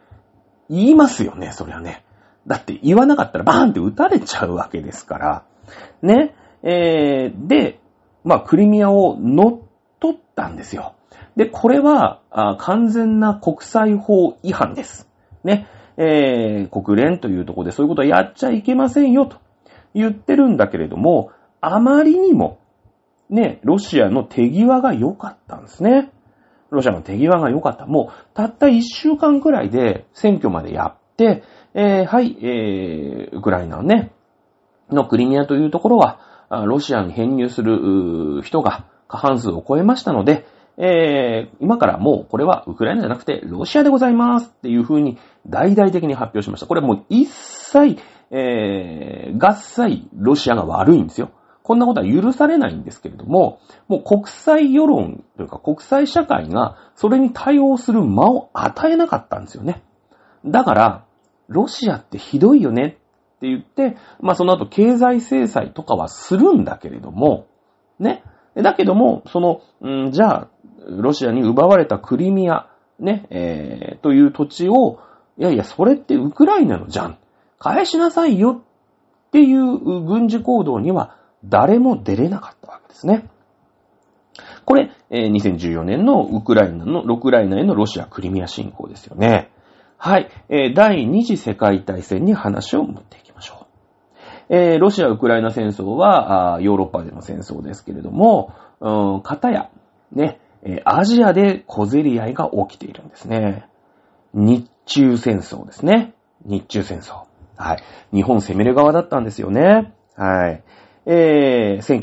[0.70, 2.04] 言いますよね、そりゃね。
[2.46, 5.44] だって言わなかったらバーンって撃たれちゃうわけですから。
[6.00, 6.34] ね。
[6.62, 7.80] えー、で、
[8.24, 9.58] まあ、クリミアを乗っ
[10.02, 10.94] 取ったんですよ。
[11.36, 12.20] で、これは、
[12.58, 15.08] 完全な国際法違反です。
[15.44, 15.68] ね。
[15.96, 19.36] えー、国連というところでそういうことはやっちゃいけませんよ、と
[19.94, 21.30] 言ってるんだけれども、
[21.60, 22.58] あまりにも、
[23.30, 26.10] ね、ロシアの手際が良かったんですね。
[26.70, 27.86] ロシアの手際が良かった。
[27.86, 34.10] もう、たった一週間くらいで選挙までやって、えー、はい、えー、ウクライナね、
[34.90, 36.18] のクリミアというところは、
[36.66, 40.46] ロシアに編入する人が過半数を超えましたので、
[40.78, 46.66] えー、今からもうこれはウクライナじゃなくてロシアでございますっていう風に大々的に発表しました。
[46.66, 47.98] これもう一切、
[48.30, 51.30] えー、合切ロシアが悪いんですよ。
[51.62, 59.82] こんなことは許されないんですけれども、もう国際世論というか国際社会がそれに対応する間を与えなかったんですよね。
[60.44, 61.04] だから、
[61.48, 62.98] ロシアってひどいよね
[63.42, 67.48] って言って、まあその後経済制裁とかはするんだけれども、
[67.98, 68.22] ね。
[68.54, 69.62] だけども、その、
[70.06, 70.48] ん、じゃあ、
[70.86, 72.68] ロシアに奪われたクリミア、
[73.00, 75.00] ね、えー、という土地を、
[75.38, 77.18] いやいや、それってウクライナのじゃん。
[77.58, 78.62] 返しなさいよ
[79.28, 83.28] っていう軍事行動には誰も出れなかったわけですね。
[84.64, 89.50] これ、えー、2014年のウクライナの、ウクライナへのロシアクリミア侵攻ですよね。
[90.04, 90.28] はい。
[90.48, 93.21] えー、第二次世界大戦に話を持っていきましょう。
[94.54, 99.70] えー、ロシア・ウクライナ戦争は、ヨーロッパでの戦争ですけれども、うん、片や、
[100.12, 100.40] ね、
[100.84, 103.66] アジアで小競り合いが起きているんですね。
[104.34, 106.12] 日中戦争ですね。
[106.44, 107.24] 日中戦争。
[107.56, 107.82] はい。
[108.14, 109.94] 日本攻める側だったんですよね。
[110.16, 110.62] はい。
[111.06, 111.98] えー、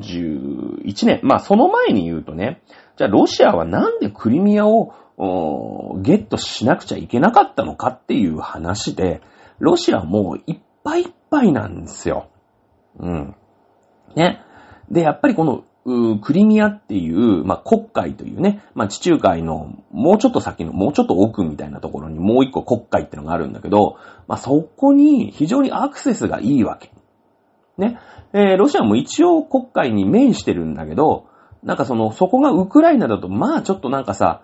[0.00, 1.20] 1931年。
[1.24, 2.62] まあ、その前に言うとね、
[2.96, 4.94] じゃあロシアはなんでクリミアを
[6.00, 9.22] ゲットしなくちゃいけなかったのかっていう話で、
[9.58, 12.28] ロシアはもういっぱいいっぱいなんですよ。
[12.98, 13.34] うん。
[14.16, 14.40] ね。
[14.90, 15.64] で、やっぱりこの、
[16.20, 23.96] クリミアっていう、まあ、国海というね、まあ、地中海のもうちょっと先の、もうちょっと奥みたいなところにもう一個国海ってのがあるんだけど、
[24.26, 26.90] まあ、そこに非常にアクセスがいいわけ。
[27.78, 27.98] ね。
[28.34, 31.26] えーロシアも一応国海に面してるんだけど、
[31.62, 34.42] なんかその、そこがウクライナだと、まあちょっとなんかさ、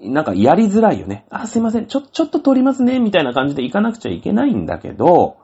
[0.00, 1.24] なんかやりづらいよね。
[1.30, 5.38] あ、すいません、ちょ、ちょっと取りますね、みたいな感じで行かなくちゃいけないんだけど、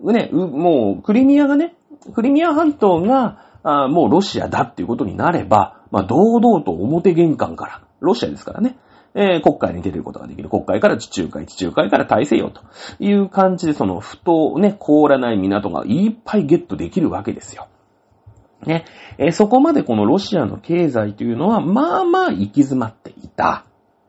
[0.00, 1.74] ね、もう、クリミアがね、
[2.14, 8.76] クリミア半島が、あもうロシアだっていうことになれば、まあ堂々と表玄関から、ロシアですからね、
[9.14, 10.50] えー国会に出てることができる。
[10.50, 12.62] 国会から地中海、地中海から大西洋と
[12.98, 17.68] いう感じで、その、ふとね、凍らない港がいっぱいゲットできるわけですよ。
[18.66, 18.84] ね。
[19.18, 23.64] えーそこまでこのロシアの経済というのは、まあまあ行き詰まっていた。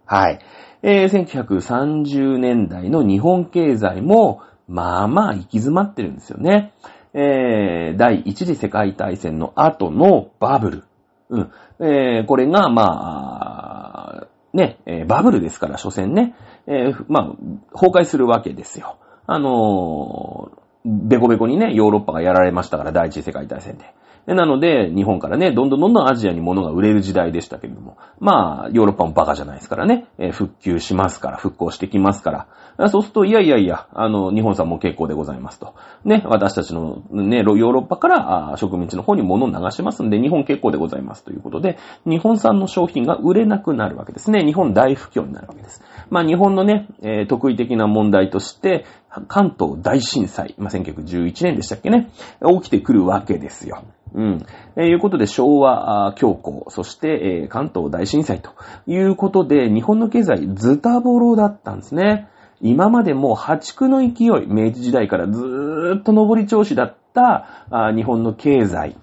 [0.06, 0.40] はい。
[0.82, 6.74] えー1930年代の日本経済も、まあまあ行き詰まってるんですよね。
[7.14, 10.84] えー第一次世界大戦の後のバブル。
[11.30, 11.52] うん。
[11.80, 16.36] えーこれが、まあ、ね、えーバブルですから、所詮ね、
[16.68, 17.24] えーまあ、
[17.74, 18.98] 崩壊するわけですよ。
[19.28, 23.86] あのーベコベコにね、ヨーロッパがやられましたから、第一次世界大戦で。
[24.28, 35.76] なので、日本からね、どんどんどんどんアジアに物が売れる時代でしたけれども、まあ、ヨーロッパもバカじゃないですからね、えー復旧しますから、復興してきますから、そうすると、いやいやいや、あの、日本さんも結構でございますと。
[36.04, 44.44] ね、私たちのね、ヨーロッパから植民地の方に物を流しますんで、日本結構でございますということで、日本産の商品が売れなくなるわけですね。
[44.44, 45.84] 日本大不況になるわけです。
[46.10, 48.86] まあ、日本のね、えー得意的な問題として、
[49.28, 52.10] 関東大震災、まあ、1911年でしたっけね、
[52.42, 53.84] 起きてくるわけですよ。
[54.14, 54.46] うん。
[54.76, 58.52] えーいうことで、昭和あー恐慌、そして、えー関東大震災と
[58.88, 62.28] いうことで、日本の経済ズタボロだったんですね。
[62.62, 68.96] 今までもう破竹の勢い、明治時代からずーっと上り調子だったあ日本の経済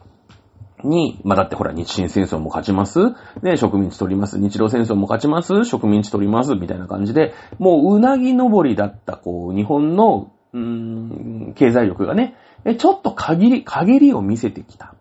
[0.84, 4.38] に、まあ、だってほら、日清戦争も勝ちますね、植民地取ります。
[4.38, 12.34] 日露戦争も勝ちます植民地取りますみたいな感じで、もううなぎ登りだった、こう、日本の、うーん、経済力がね、
[12.78, 14.94] ちょっと限り、限りを見せてきた。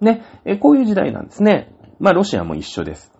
[0.00, 0.22] ね、
[0.60, 1.72] こういう時代なんですね。
[1.98, 3.12] まあ、ロシアも一緒です。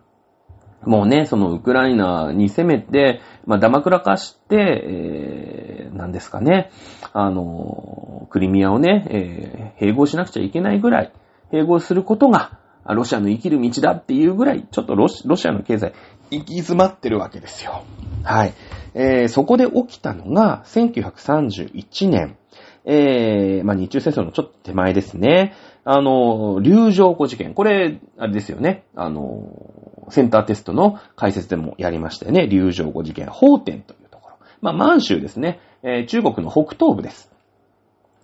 [0.84, 6.70] もうね、そのウクライナに攻めて、まあ、ダマくらかして、えー、なんですかね、
[7.12, 11.12] あの、クリミアをね、えー併合しなくちゃいけないぐらい、
[11.52, 15.92] 併合することが、ロシアの生きる道だっていうぐらい、ちょっとロシロシアの経済、
[16.30, 17.82] 行き詰まってるわけですよ。
[18.22, 18.54] はい。
[18.94, 22.36] えー、そこで起きたのが、1931年、
[22.88, 25.54] えー、まあ、日中戦争のちょっと手前ですね。
[25.84, 27.52] あの、流浄湖事件。
[27.52, 28.84] これ、あれですよね。
[28.94, 32.46] あの、センターテストの解説でもやりましたよね。
[32.46, 33.26] 流浄湖事件。
[33.26, 34.36] 法典というところ。
[34.60, 35.58] まあ、満州ですね。
[35.82, 37.30] えー中国の北東部です。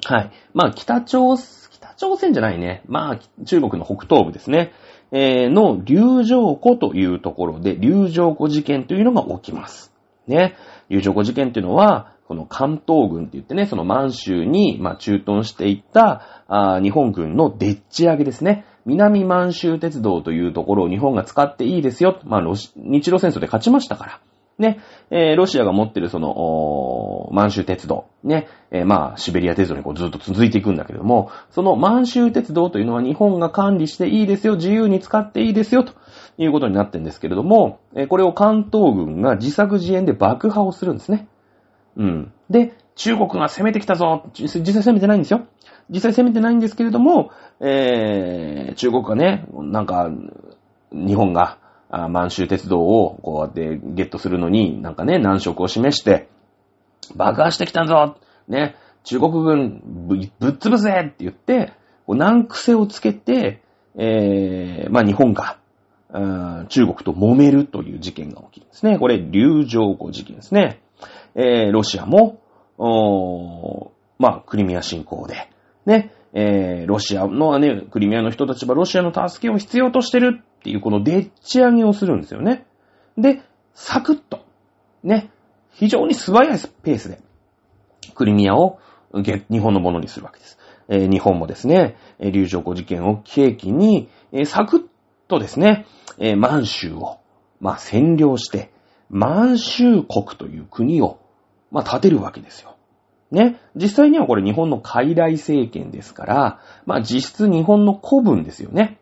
[0.05, 0.31] はい。
[0.55, 2.83] まあ、北朝、北朝鮮じゃないね。
[2.87, 4.72] まあ、中国の北東部ですね。
[5.11, 9.92] えーの流浄湖というところで、流浄湖事件というのが起きます。
[10.29, 10.55] ね。
[10.88, 18.64] 流浄湖事件というのは、この関東軍って言ってね、その満州に、まあ、駐屯していった、あ日本軍のでっち上げですね。
[18.87, 22.21] 南満州鉄道というところを日本が使っていいですよ。
[22.25, 24.21] まあ、日露戦争で勝ちましたから。
[24.59, 35.92] ね、えーロシアが持ってるその、満州鉄道、ね、えーまあ、シベリア鉄道にこうずっと続いていくんだけれども、その満州鉄道というのは日本が管理していいですよ、自由に使っていいですよ、と
[36.38, 41.29] いうことになってるんですけれども、えーこれを関東軍が自作自演で爆破をするんですね。
[41.97, 42.33] うん。
[42.51, 45.47] で、中国が攻めてきたぞ実際攻めてないんですよ。
[45.91, 50.11] 実際攻めてないんですけれども、えー、中国がね、なんか、
[50.93, 51.59] 日本が、
[51.91, 56.29] 満州鉄道をこうやってゲットするのに、なんかね、難色を示して、
[57.15, 58.17] 爆破してきたぞ
[58.49, 61.73] ね、中国軍ぶぶっ潰せって言って、
[62.07, 63.63] こう難癖をつけて、
[63.95, 65.59] えー、まあ日本が、
[66.69, 68.99] 中国と揉めるという事件が起きるんですね。
[68.99, 70.81] これ、流浄湖事件ですね。
[71.35, 72.40] えー、ロシアも、
[72.79, 75.49] おまあ、クリミア侵攻で、
[75.87, 82.66] ね、えー、ロシアのね、クリミアの人たちはロシアの助けを必要としてるっていうこのでっち上げをするんですよね。
[83.18, 83.42] で、
[83.75, 84.45] サクッと、
[85.03, 85.31] ね、
[85.73, 87.21] 非常に素早いペースで、
[88.14, 88.79] クリミアを
[89.12, 90.59] 日本のものにするわけです。
[90.88, 94.83] えー日本もですね、え流浄湖事件を契機に、えーサクッ
[95.29, 95.87] とですね、
[96.18, 97.18] えー満州を、
[97.61, 98.73] まあ、占領して、
[99.09, 101.18] 満州国という国を、
[101.73, 102.77] まあ、建てるわけですよ。
[103.31, 103.59] ね？
[103.75, 108.99] 実際にはこれ日本の傀儡政権ですから、まあ、実質日本の古文ですよね。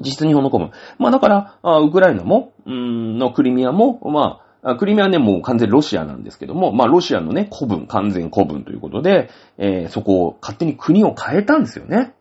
[0.00, 0.72] 実質日本の古文。
[0.98, 1.28] まあ、だか
[1.62, 12.12] ら、ウクライナも、うーん、のクリミアも、まあ、クリミアね、もう完全ロシアなんですけども、まあ、ロシアのね、古文、完全古文ということで、えーそこを勝手に国を変えたんですよね。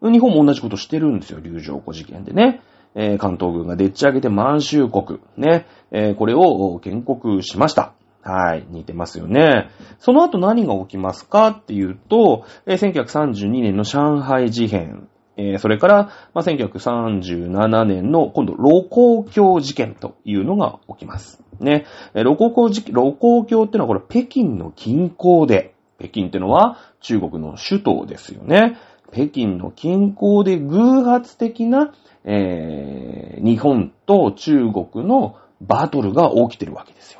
[0.00, 2.62] 日本も同じことしてるんですよ、竜城湖事件でね。
[2.94, 7.92] えー関東軍がでっち上げて満州国、ね、えーこれを建国しました。
[8.22, 9.70] はい、似てますよね。
[9.98, 15.08] その後何が起きますかっていうと、1932年の上海事変、
[15.58, 21.42] それから、1937年の今度、盧溝橋事件というのが起きます。
[21.60, 21.86] ね。
[22.14, 28.76] えー盧溝橋事件、盧溝橋っていうのはこれ北京の近郊で、北京っていうのは中国の首都ですよね。
[29.12, 37.19] 北京の近郊で偶発的な、えー日本と中国のバトルが起きてるわけですよ。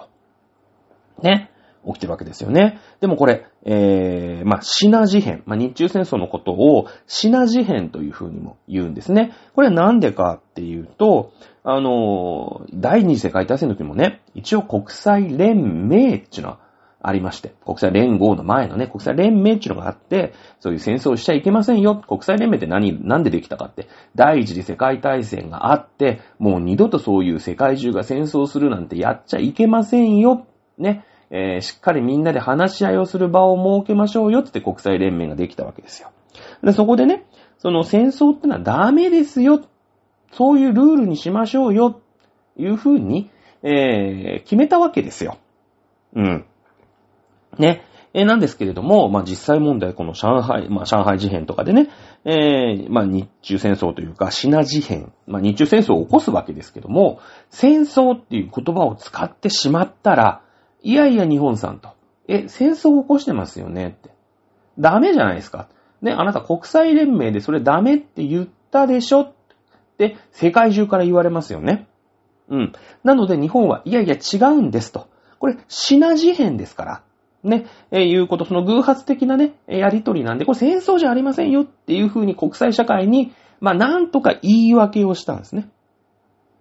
[1.23, 1.51] ね。
[1.87, 2.79] 起きてるわけですよね。
[3.01, 5.43] でもこれ、えー、まあ、シナ事変。
[5.47, 9.33] まあ、日中戦争のことをシナ事変という風にも言うんですね。
[9.55, 11.33] これはなんでかっていうと、
[11.65, 16.59] あのー、第二次世界大戦の時もね、一応国際連盟っていうのは
[17.03, 21.97] ありまして、国際連合の前のね、国際連盟っていうのがあって、そういう戦争をしちゃいけませんよ。
[21.97, 30.47] 国際連盟って何、なんでできたかって、第一次世界大戦があって、もう二度とそういう世界中が戦争するなんてやっちゃいけませんよ。
[30.81, 31.05] ね。
[31.31, 36.11] えーしっかりみんなで話し合いをする場を設けましょうよって国際連盟ができたわけですよ。
[36.63, 37.25] で、そこでね、
[37.59, 39.63] その戦争ってのはダメですよ。
[40.33, 42.01] そういうルールにしましょうよ。
[42.57, 43.31] いうふうに、
[43.63, 45.39] えー決めたわけですよ。
[46.17, 46.45] うん。
[47.59, 47.85] ね。
[48.13, 51.89] えーなんですけれども、まあ、実際問題、この上海、まあ、上海事変とかでね、
[52.25, 60.43] えーまあ、日中戦争というか、シナ事変、まあ、日中戦争を起こすわけですけども、戦争っていう言葉を使ってしまったら、
[60.83, 61.91] いやいや日本さんと、
[62.29, 64.11] え、戦争を起こしてますよねって。
[64.79, 65.69] ダメじゃないですか。
[66.01, 69.33] ね、あなた国際連盟でそれダメって言ったでしょっ
[69.99, 71.87] て世界中から言われますよね。
[72.49, 72.73] うん。
[73.05, 75.09] なので日本は、いやいや違うんですと。
[75.39, 77.03] これ、シナ事変ですから。
[77.43, 85.69] ね、えいうこと、その偶発的なね、やりとりなんで、これ戦争じゃありませんよっていうふうに国際社会に、まあ、なんとか言い訳をしたんですね。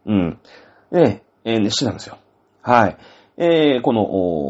[0.06, 0.40] うん。
[0.94, 2.18] えええーしてたんですよ。
[2.62, 2.98] はい。
[3.42, 4.02] えーこの、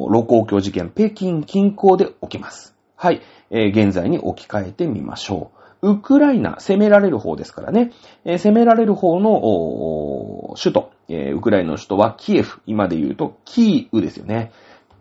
[0.05, 2.75] お盧溝橋事件、北京近郊で起きます。
[2.95, 3.21] はい。
[3.51, 5.51] えー現在に置き換えてみましょ
[5.83, 5.91] う。
[5.91, 7.91] ウクライナ、攻められる方ですからね。
[8.25, 12.61] えー攻められる方の、お首都、えーウクライナの首都はキエフ。
[12.65, 14.51] 今で言うと、キーウですよね。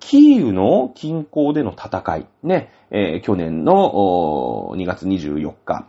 [0.01, 2.27] キーウの近郊での戦い。
[2.43, 2.71] ね。
[2.91, 5.87] えー去年のお2月24日。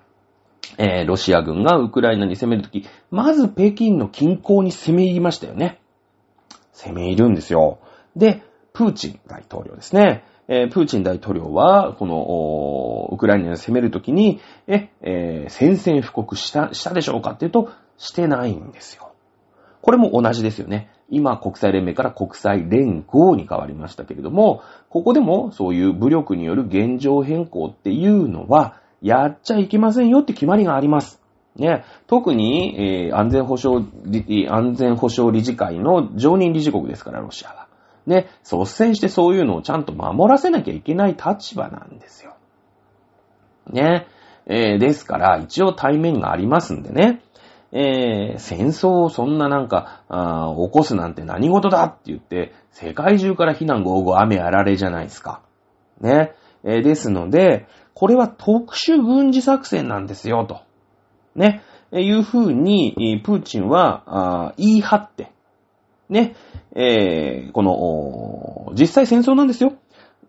[0.77, 5.81] えーロシア軍がウクライナに攻めるとき、まず北京の近郊に攻め入りましたよね。
[6.71, 7.79] 攻め入るんですよ。
[8.15, 8.41] で、
[8.73, 10.23] プーチン大統領ですね。
[10.47, 19.11] えープーチン大統領は、この、ウクライナに攻めるときに、え、えー宣戦布告した、したでしょうかっていうと、してないんですよ。
[19.81, 20.89] これも同じですよね。
[21.09, 31.21] 今、国際連盟から国際連合に変わりましたけれども、ここでもそういう武力による現状変更っていうのは、やっちゃいけませんよって決まりがあります。
[31.55, 33.85] ね、特に、えー安全保障、
[34.49, 37.58] 安全保障理事会の常任理事国ですから、ロシアは。
[38.09, 42.35] ね、率先してそういうのをちゃんと守らせなきゃいけない立場なんですよ。
[43.71, 44.07] ね。
[44.47, 47.21] えーですから、一応対面がありますんでね。
[47.71, 55.41] えー戦争をそんななんか、あ起こすなんて何事だって言って、世界中から非難合々雨あられじゃないですか。
[56.01, 56.33] ね。
[56.63, 60.61] えーですので、これは特殊軍事作戦なんですよ、と。
[61.35, 61.61] ね。
[61.91, 65.31] えいうふうに、プーチンは、あ言い張って、
[66.09, 66.35] ね。
[66.75, 69.73] えーこの、実際戦争なんですよ。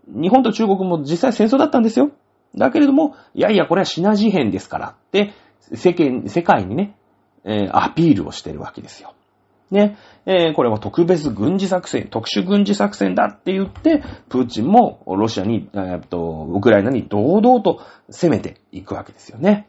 [0.09, 2.11] 日本と中国も実際戦争だったんですよ。
[2.57, 5.33] だけれども、いやいや、これはシナ事変ですからって、
[5.74, 6.96] 世間、世界にね、
[7.44, 9.14] えーアピールをしてるわけですよ。
[9.70, 9.96] ね。
[10.26, 17.80] えーこれは特別軍事作戦、特殊軍事作戦だって言って、プーチンもロシアに、えっと、ウクライナに堂々と
[18.11, 19.68] 攻めていくわけですよね。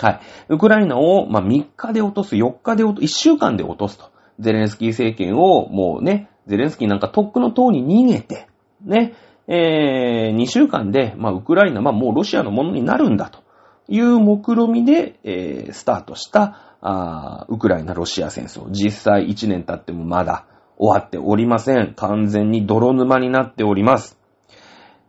[0.00, 0.20] はい。
[0.48, 4.10] ウクライナを、まあ、3日で落とす、4日で落とす、1週間で落とすと。
[4.42, 8.48] ゼレンスキー政権を、もうね、ゼレンスキーなんかとっくの塔に逃げて、
[8.84, 9.14] ね、
[9.48, 13.40] えー、2週間で、まあ、ウクライナ、は、もうロシアのものになるんだと
[13.88, 18.70] いう目論みで、えー、スタートした、あウクライナ・ロシア戦争。
[18.70, 21.94] 実際1年経ってもまだ終わっておりません。
[21.94, 24.18] 完全に泥沼になっております。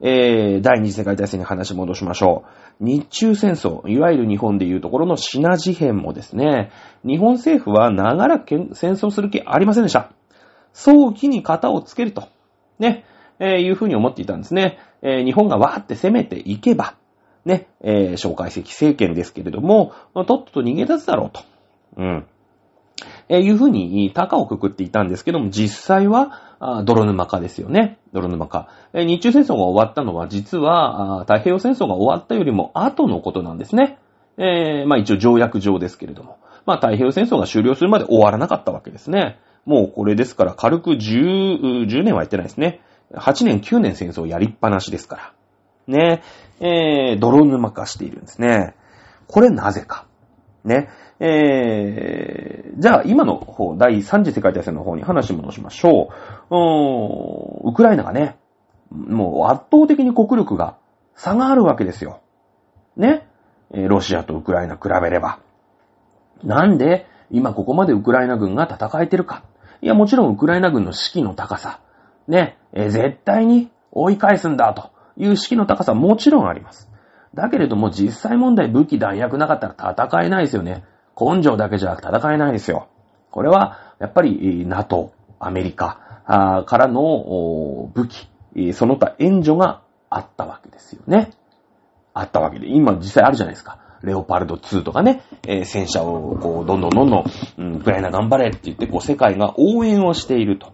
[0.06, 2.44] えー、第二次世界大戦に話戻しましょ
[2.82, 2.84] う。
[2.84, 6.72] 日中戦争、いわゆる日本でいうところのシナ事変もですね、
[7.06, 10.12] 日本政府は長らく戦争する気ありませんでした。
[10.74, 12.28] 早期に型をつけると、
[12.80, 13.06] ね、
[13.40, 14.78] えー、いうふうに思っていたんですね。
[15.02, 16.96] えー、日本がわーって攻めていけば、
[17.46, 21.42] ね、えー、小解析政権ですけれども、とっとと逃げ出すだろうと。
[21.96, 22.26] うん。
[23.30, 27.98] え、いうふうに、高をくくっていたんですけども、実際は、泥沼化ですよね。
[28.14, 28.70] 泥沼化。
[28.94, 33.98] え、日中戦争が終わったのは、実は太平洋戦争が終わったよりも後のことなんですね。
[34.38, 36.38] えー、まあ一応条約上ですけれども。
[36.66, 39.40] まあ太平洋戦争が終了するまで終わらなかったわけですね。
[39.66, 42.82] もうこれですから軽く10、10年はやってないですね。
[43.14, 45.34] 8年、9年戦争やりっぱなしですから。
[45.88, 46.22] ね。
[46.60, 48.76] えー、泥沼化しているんですね。
[49.28, 50.06] これなぜか。
[50.64, 50.90] ね。
[51.26, 56.10] えー、じゃあ今の方、第3次世界大戦の方に話戻しましょ
[56.50, 56.54] う。
[56.54, 58.38] うーん、ウクライナがね、
[58.92, 60.76] もう圧倒的に国力が
[61.16, 62.20] 差があるわけですよ。
[62.98, 63.26] ね？
[63.72, 65.40] ロシアとウクライナ比べれば。
[66.44, 69.46] なんで今ここまでウクライナ軍が戦えてるか。
[69.82, 71.80] いや、もちろんウクライナ軍の士気の高さ。
[72.28, 72.58] ね？
[72.74, 76.90] え絶対に追い返すんだという士気の高さもちろんあります。
[77.34, 80.84] だけれども実際問題武器弾薬なかったら戦えないですよね。
[81.20, 82.88] 根性だけじゃ戦えないですよ。
[83.32, 91.32] これは、やっぱり NATO、アメリカからの武器、その他援助があったわけですよね。
[92.14, 93.80] あったわけで、今実際あるじゃないですか。
[94.04, 97.24] レオパルド2とかね、えー、戦車をこう、どんどんどんどん、
[97.58, 100.74] うん、ウクライナ頑張れって言って、こう、世界が応援をしていると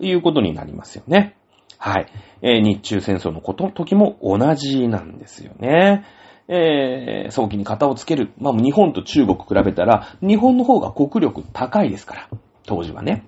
[0.00, 1.36] いうことになりますよね。
[1.78, 2.06] はい。
[2.42, 6.04] えー、日中戦争のこと、時も同じなんですよね。
[6.48, 8.32] えー、早期に型をつける。
[8.38, 12.28] まあ、日本と中国比べたら、日本の方が国力高いですから。
[12.66, 13.24] 当時はね。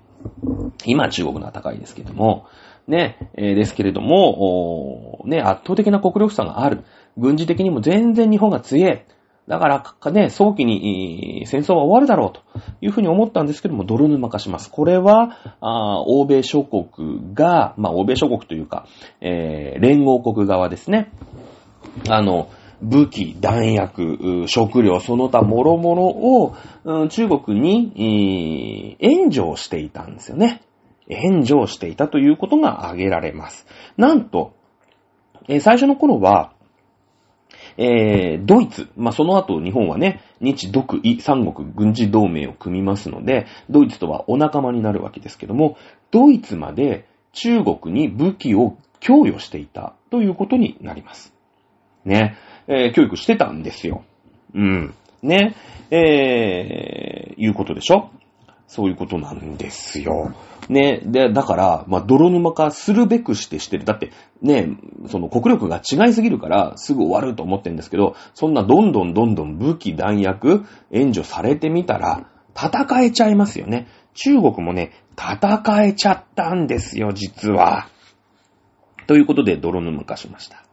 [0.84, 2.46] 今中国のは高いですけども。
[2.86, 6.84] ね、えー、ですけれども、ね、圧倒的な国力差がある。
[7.16, 9.00] 軍事的にも全然日本が強い。
[9.48, 12.42] だから、ね、早期に戦争は終わるだろうと
[12.80, 14.70] いうふうに思ったんですけども、泥沼化します。
[14.70, 18.86] これは、あ欧米諸国が、まあ、欧米諸国というか、
[19.20, 21.12] えー、連合国側ですね。
[22.08, 22.48] あの、
[22.82, 26.54] 武器、弾薬、食料、その他諸々を、
[26.84, 30.62] うん、中国に、援助をしていたんですよね。
[31.08, 33.66] 援助をしていたということが挙げられます。
[33.96, 34.54] なんと、
[35.48, 36.52] 最初の頃は、
[37.78, 45.76] えー、ドイツ、まあ、その後日本はね、日、独、伊、三国軍事同盟を組みますので、ドイツとはお仲間になるわけですけども、
[46.10, 51.34] ドイツまで中国に武器を供与していたということになります。
[52.04, 52.36] ね。
[52.68, 54.04] えー、教育してたんですよ。
[54.54, 54.94] うん。
[55.22, 55.54] ね。
[55.90, 58.10] えー、いうことでしょ？
[58.66, 60.34] そういうことなんですよ。
[60.68, 61.00] ね。
[61.04, 63.84] で、だから、まあ、泥沼化するべくしてしてる。
[63.84, 64.10] だって、
[64.42, 64.70] ね、
[65.06, 73.86] その国力が違いすぎるから、すぐ終わると思ってるんですけど、そんなどんどんどんどん武器、弾薬、援助されてみたら、戦えちゃいますよね。
[74.14, 77.88] 中国もね、戦えちゃったんですよ、実は。
[79.06, 80.65] ということで、泥沼化しました。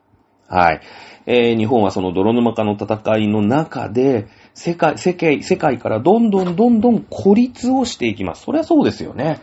[0.53, 0.81] はい。
[1.25, 8.43] えー、日本はその泥沼化の戦いの中で、世界、世界、世界からどんどんどんどん孤立をしていきます。
[8.43, 9.41] そりゃそうですよね。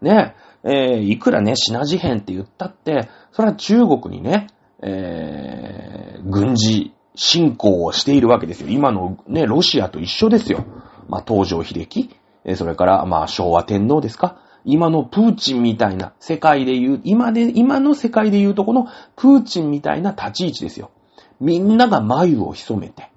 [0.00, 0.36] ね。
[0.62, 4.46] えー、いくらね、シナ事変って言ったって、それは中国にね、
[4.82, 8.68] えー、軍事侵攻をしているわけですよ。
[8.68, 10.64] 今のね、ロシアと一緒ですよ。
[11.08, 12.10] まあ、東条秀樹、
[12.44, 14.38] えそれから、まあ、昭和天皇ですか。
[14.64, 20.90] 今のプーチンみたいな世界で言う、今で、今の世界で言うとこのプーチンみたいな立ち位置ですよ。
[21.40, 23.10] みんなが眉を潜めて。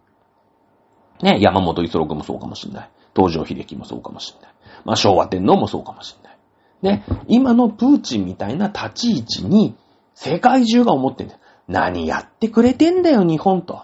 [1.21, 2.89] ね、山本五十六もそうかもしんない。
[3.15, 4.51] 東条秀樹もそうかもしんない。
[4.83, 6.37] まあ、昭和天皇もそうかもしんない。
[6.81, 9.75] ね、今のプーチンみたいな立ち位置に
[10.13, 11.39] 世界中が思ってんだよ。
[11.67, 13.83] 何やってくれてんだよ、日本と。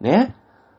[0.00, 0.34] ね。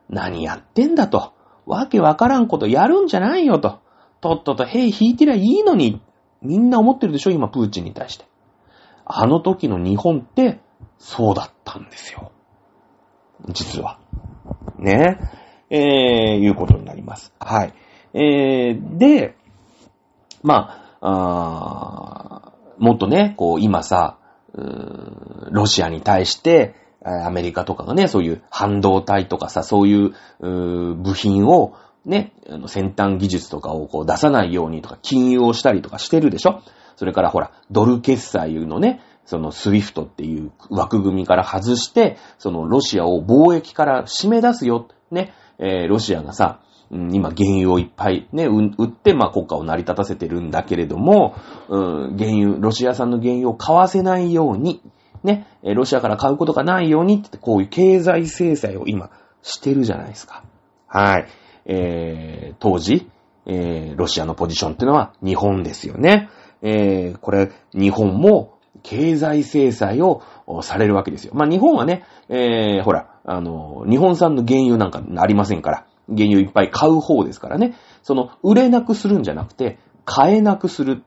[0.09, 1.33] 何やってんだと。
[1.65, 3.79] わけわからんことやるんじゃないよと。
[4.21, 6.01] とっとと兵引いてりゃいいのに、
[6.41, 7.31] みんな思ってるでしょ？
[7.31, 8.25] 今、プーチンに対して。
[9.05, 10.59] あの時の日本って、
[10.97, 12.31] そうだったんですよ。
[13.49, 13.99] 実は。
[14.77, 15.19] ね？
[15.69, 17.33] えー、いうことになります。
[17.39, 17.73] はい。
[18.13, 19.35] えー、で、
[20.43, 24.17] まあ、あもっとね、こう、今さ、
[24.53, 30.13] ロシアに対して、アメリカとかがね、そういう半導体とかさ、そういう
[30.95, 31.73] 部品を
[32.05, 36.61] ね、あの先端技術とかをこう出さないようにとか、金融をしたりとかしてるでしょ？
[36.95, 44.87] それからほら、ドル決済のね、そのスウィフトっていう枠組みから外して、そのロシアを貿易から締め出すよ。
[45.11, 51.35] ね、えー、ロシアがさ、今原油をいっぱいね、売って、まあ国家を成り立たせてるんだけれども、
[51.69, 54.81] うん、原油、ロシア産の原油を買わせないように、
[55.23, 59.11] ね、ロシアから買うことがないようにってこういう経済制裁を今
[59.43, 60.43] してるじゃないですか。
[60.87, 61.27] はい。
[61.65, 63.09] えー、当時、
[63.45, 66.29] えー、ロシアのポジションっていうのは日本ですよね。
[66.61, 70.21] えー、これ、日本も経済制裁を
[70.61, 71.33] されるわけですよ。
[71.35, 77.75] まあ、日本はね、えー、ほら、あの、日本産の原油なんかありませんから、原油いっぱい買う方ですからね。
[78.03, 81.03] その、売れなくするんじゃなくて、買えなくする、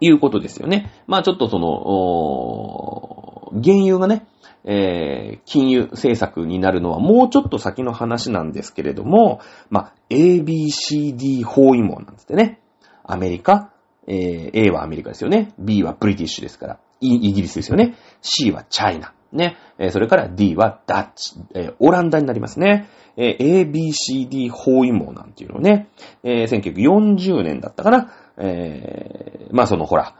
[0.00, 0.90] いうことですよね。
[1.06, 4.26] まあ、ちょっとその、原油がね、
[4.64, 9.40] えー、金融政策になるのはもうちょっと先の話なんですけれども、
[9.70, 12.60] まあ、ABCD 包囲網なんですってね。
[13.04, 13.72] アメリカ、
[14.06, 15.52] えー、A はアメリカですよね。
[15.58, 16.78] B はブリティッシュですから。
[17.00, 17.96] イギリスですよね。
[18.20, 19.14] C はチャイナ。
[19.32, 19.56] ね。
[19.78, 22.88] え、それから D はダッチ、えー、オランダになりますね。
[23.16, 25.88] えー、ABCD 包囲網なんていうのね、
[26.22, 28.12] えー、1940年だったかな。
[28.38, 30.14] え、まあそのほら、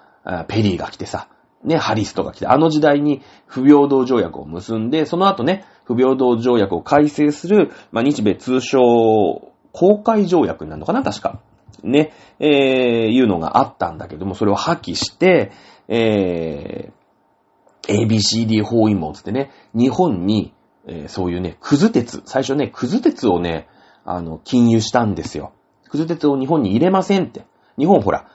[0.49, 1.29] ペリーが来てさ、
[1.65, 8.81] ね、ハリストが来て、あの時代に不平等条約を結んで、その後ね、不平等条約を改正する、まあ、日米通称
[9.73, 11.41] 公開条約になるのかな、確か。
[11.83, 12.49] ね、えー、
[13.09, 15.53] いうのがあったんだけども、それを破棄して、
[15.89, 20.55] えー、ABCD 包囲網つってね、日本に、
[20.87, 23.69] えー、そういうね、クズ鉄、最初ね、クズ鉄をね、
[24.05, 25.53] あの、禁輸したんですよ。
[25.89, 27.45] クズ鉄を日本に入れませんって。
[27.79, 28.27] 日本ほら、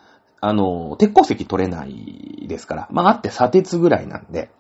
[0.48, 2.88] あの、鉄鉱石取れないですから。
[2.92, 4.52] まあ、あって砂鉄ぐらいなんで。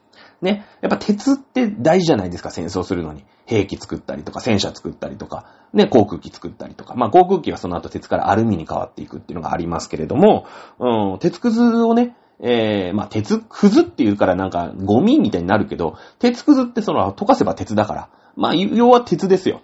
[0.41, 0.65] ね。
[0.81, 3.23] やっぱ鉄って大事じゃないですか、戦争するのに。
[3.45, 6.95] 兵器作ったりとか、戦車作ったりとか、ね、航空機作ったりとか。
[6.95, 10.47] まあ、航空機はその後鉄からアルミに変わっていくっていうのがありますけれども、
[10.79, 18.09] うん、鉄くずをね、えー、まあ、鉄くずっていうからなんかゴミみたいになるけど、鉄くずってその溶かせば鉄だから。
[18.35, 19.61] まあ、要は鉄ですよ。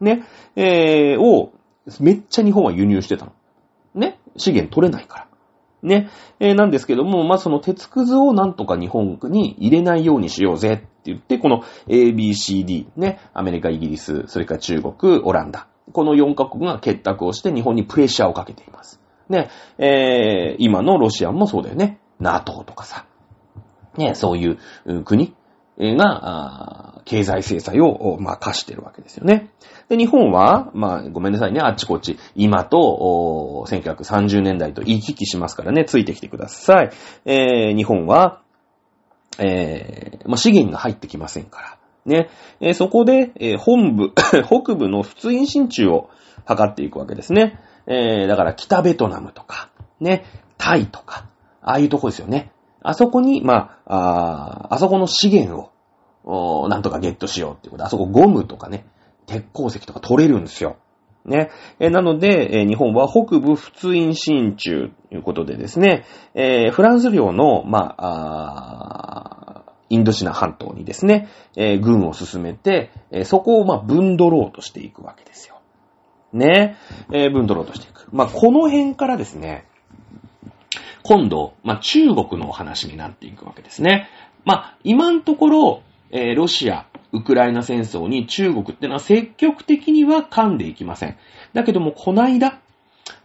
[0.00, 0.24] ね。
[0.54, 1.52] えー、を、
[2.00, 3.32] めっちゃ日本は輸入してたの。
[3.94, 4.18] ね。
[4.36, 5.26] 資源取れないから。
[5.82, 6.08] ね。
[6.40, 15.68] えー、なんですけども、まあ、その鉄くずをなんとか日本に入れないようにしようぜって言って、この ABCD、ね、アメリカ、イギリス、それから中国、オランダ。
[15.92, 19.00] この4カ国が結託をして日本にプレッシャーをかけています。
[19.28, 19.50] ね。
[19.78, 22.00] えー、今のロシアもそうだよね。
[22.18, 23.06] NATO とかさ。
[23.96, 25.34] ね、そういう国
[25.78, 29.50] が、経済制裁を、まあ、課してるわけですよね。
[29.88, 36.90] で、日本は、まあ、ごめんなさいね、あっちこっち、今と、1930年代と行き来しますからね、ついてきてください。
[37.24, 38.42] えー、日本は、
[39.38, 41.78] えー、まあ、資源が入ってきませんから。
[42.06, 42.28] ね。
[42.60, 44.12] えー、そこで、えー、本部、
[44.44, 46.10] 北部の仏印進駐を
[46.48, 47.60] 図っていくわけですね。
[47.86, 49.68] えー、だから北ベトナムとか、
[50.00, 50.24] ね、
[50.58, 51.26] タイとか、
[51.62, 52.50] ああいうとこですよね。
[52.88, 55.70] あそこに、まあ、ああそこの資源
[56.24, 58.86] を、なんとかゲットしようっていうこと、あそこゴムとかね、
[59.26, 60.76] 鉄鉱石とか取れるんですよ。
[61.24, 61.50] ね。
[61.80, 75.60] えなので、え日本は北部仏印進駐ということでですね、えー、フランス領の、まあ、あインドシナ半島にですね、えー、軍を進めて、えー、そこを、まあ、分取ろうとしていくわけですよ。
[76.32, 76.76] ね。
[77.12, 78.06] え分取ろうとしていく。
[78.12, 79.66] まあ、この辺からですね、
[81.06, 84.08] 今度、まあ、中国のお話になっていくわけですね。
[84.44, 91.16] まあ、今のところ、えロシア、ウクライナ戦争に中国ってのは積極的には噛んでいきません。
[91.52, 92.58] だけども、この間、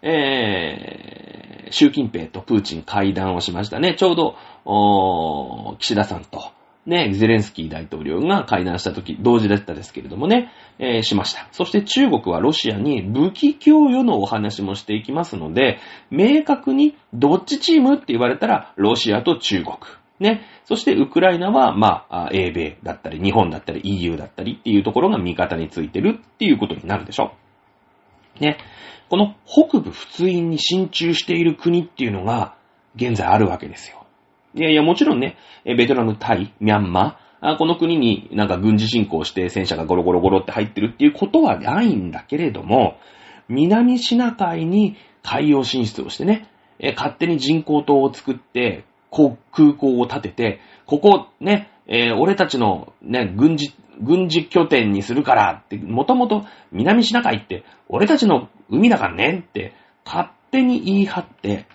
[0.03, 3.95] えー、習近平とプーチン会談をしましたね。
[3.95, 6.51] ちょうど、岸田さんと、
[6.85, 11.47] ね、ゼレンスキー大統領が会談した時、同時だったですけれどもね、えー、しました。
[11.51, 15.79] そして中国はロシアに武器供与のお話もしていきますので、
[16.09, 19.77] 明確にどっちチームって言われたら、ロシアと中国。
[20.19, 20.41] ね。
[20.65, 27.33] そしてウクライナは、まあ、英米だったり、日本だったり、EU だったりっていうところが味方についてるっていうことになるでしょ。
[28.39, 28.57] ね。
[29.09, 32.55] この北部仏印に進駐している国っていうのが、
[32.95, 34.00] 現在あるわけですよ。
[34.53, 42.97] いやいや、もちろんね、ベトナム、タイ、ミャンマー、この国になんか軍事侵攻して戦車がゴロゴロゴロって入ってるっていうことはないんだけれども、
[43.47, 46.47] 南シナ海に海洋進出をしてね、
[46.95, 59.73] 勝手に人工島を作って、空港を建てて、ここね、えー、俺たちのね、軍事、軍事拠点にするからって、もともと南シナ海って俺たちの海だからねって、
[60.05, 61.65] 勝手に言い張って、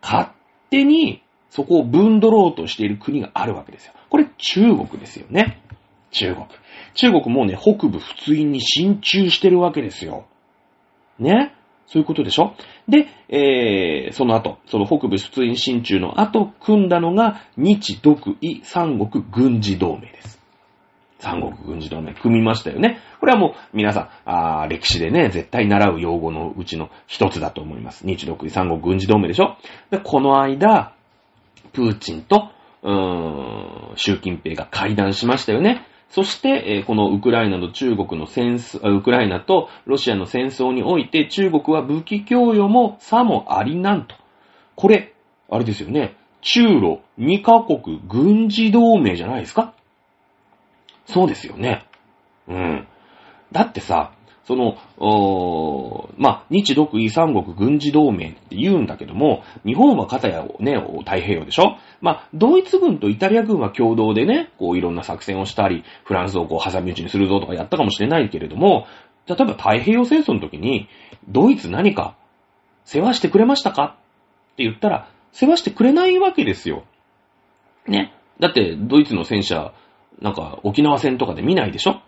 [0.00, 0.30] 勝
[0.70, 3.92] 手にそこを分取ろうとしている国があるわけですよ。
[4.10, 5.62] これ中国ですよね。
[6.10, 6.46] 中国。
[6.94, 10.26] 中国もね、北部仏印に進駐してるわけですよ。
[11.18, 11.54] ね？
[11.86, 12.54] そういうことでしょ？
[12.86, 20.38] で、えー、その後、その北部出印進駐の後、組んだのが日独伊三国軍事同盟です。
[21.18, 22.98] 三国軍事同盟組みましたよね。
[23.20, 28.06] これはもう皆さん、あ歴史でね、絶対習う用語のうちの一つだと思います。
[28.06, 29.56] 日独伊三国軍事同盟でしょ？
[29.90, 30.92] で、この間、
[31.72, 32.50] プーチンと
[32.82, 35.86] うーん、習近平が会談しましたよね。
[36.10, 44.14] そして、えーこのウクライナと中国の戦争、ウクライナとロシアの戦争において中国は武器供与も差もありなんと。
[44.74, 45.12] これ、
[45.50, 46.16] あれですよね。
[46.40, 49.74] 中ロ2カ国軍事同盟じゃないですか
[51.06, 51.84] そうですよね。
[52.46, 52.86] うん。
[53.52, 54.12] だってさ、
[54.48, 61.76] その、おーまあ、日独伊三国軍事同盟って言うんだけども、日本は片やね、太平洋でしょ？
[62.00, 68.86] まあ、ドイツ軍とイタリア軍は共同でね、こういろんな作戦をしたり、フランスをこう挟み撃ちにするぞとかやったかもしれないけれども、
[69.26, 70.88] 例えば太平洋戦争の時に、
[71.28, 72.16] ドイツ何か
[72.86, 73.98] 世話してくれましたか？
[74.54, 76.84] って言ったら、世話してくれないわけですよ。
[77.86, 78.14] ね。
[78.40, 79.74] だって、ドイツの戦車、
[80.22, 82.00] なんか沖縄戦とかで見ないでしょ？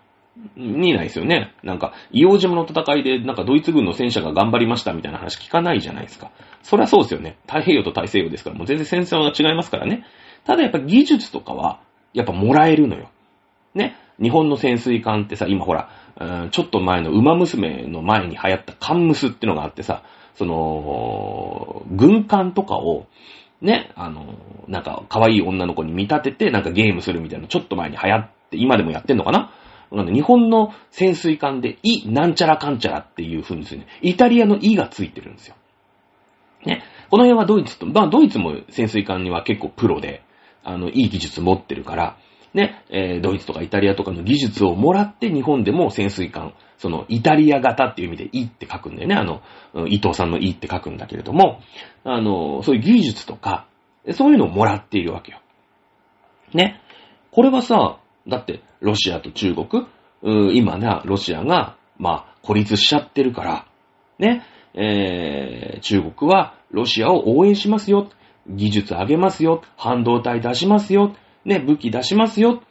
[0.55, 1.53] 見ないですよね。
[1.63, 6.31] なんか、硫黄島の戦いで、なんかドイツ軍の戦車が頑張りましたみたいな話聞かないじゃないですか。
[6.63, 7.37] そりゃそうですよね。
[7.47, 10.05] 太平洋と大西洋ですから、もう全然戦争が違いますからね。
[10.45, 11.79] ただやっぱ技術とかは、
[12.13, 13.09] やっぱもらえるのよ。
[13.75, 13.95] ね。
[14.21, 15.89] 日本の潜水艦ってさ、今ほら、
[16.51, 20.03] ちょっと前の馬娘の前に流行ったカンムスってのがあってさ、
[20.35, 23.07] その、軍艦とかを、
[23.61, 24.35] ね、あの、
[24.67, 29.51] なんか可愛い女の子に見立ててなんかゲームするみたいなちょっと前に流行って、今でもやってんのかな
[29.91, 35.55] なんで日本の潜水艦でイなんちゃらかんちゃらっていう風にですね、イタリアのイがついてるんですよ。
[36.65, 36.83] ね。
[37.09, 40.23] この辺はドイツと、まあドイツも潜水艦には結構プロで、
[40.63, 42.17] あの、いい技術持ってるから、
[42.53, 49.15] ね、えードイツとかイタリアとかの技術をもらって日本でも潜水艦、そのイタリア型っていう意味でイって書くんだよね。
[49.15, 49.41] あの、
[49.87, 51.61] 伊藤さんのイって書くんだけれども、
[52.03, 53.67] あの、そういう技術とか、
[54.13, 55.39] そういうのをもらっているわけよ。
[56.53, 56.81] ね。
[57.31, 59.87] これはさ、だって、ロシアと中国、
[60.55, 63.65] 今ね、ロシアが、まあ、孤立しちゃってるから、
[64.19, 64.43] ね、
[64.73, 68.09] えー、中国はロシアを応援しますよ、
[68.47, 71.15] 技術上げますよ、半導体出しますよ、
[71.45, 72.61] ね、武器出しますよ、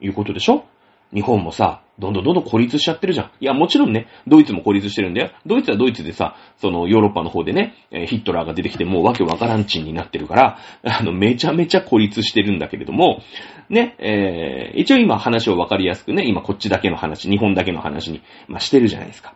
[0.00, 0.64] いうことでしょ？
[1.12, 3.30] 日本もさ、どんどんどんどん孤立しちゃってるじゃん。
[3.40, 5.30] いや、もちろんね、ドイツも孤立してるんだよ。
[5.44, 13.20] ドイツはドイツでさ、そのヨーロッパの方でね、ヒットラーが出てきてもうわけわからんちんになってるから、あの、めちゃめちゃ孤立してるんだけれども、
[13.68, 19.34] ね、えー一応今話をわかりやすくね、今こっちだけの話、日本だけの話に、まあ、してるじゃないですか。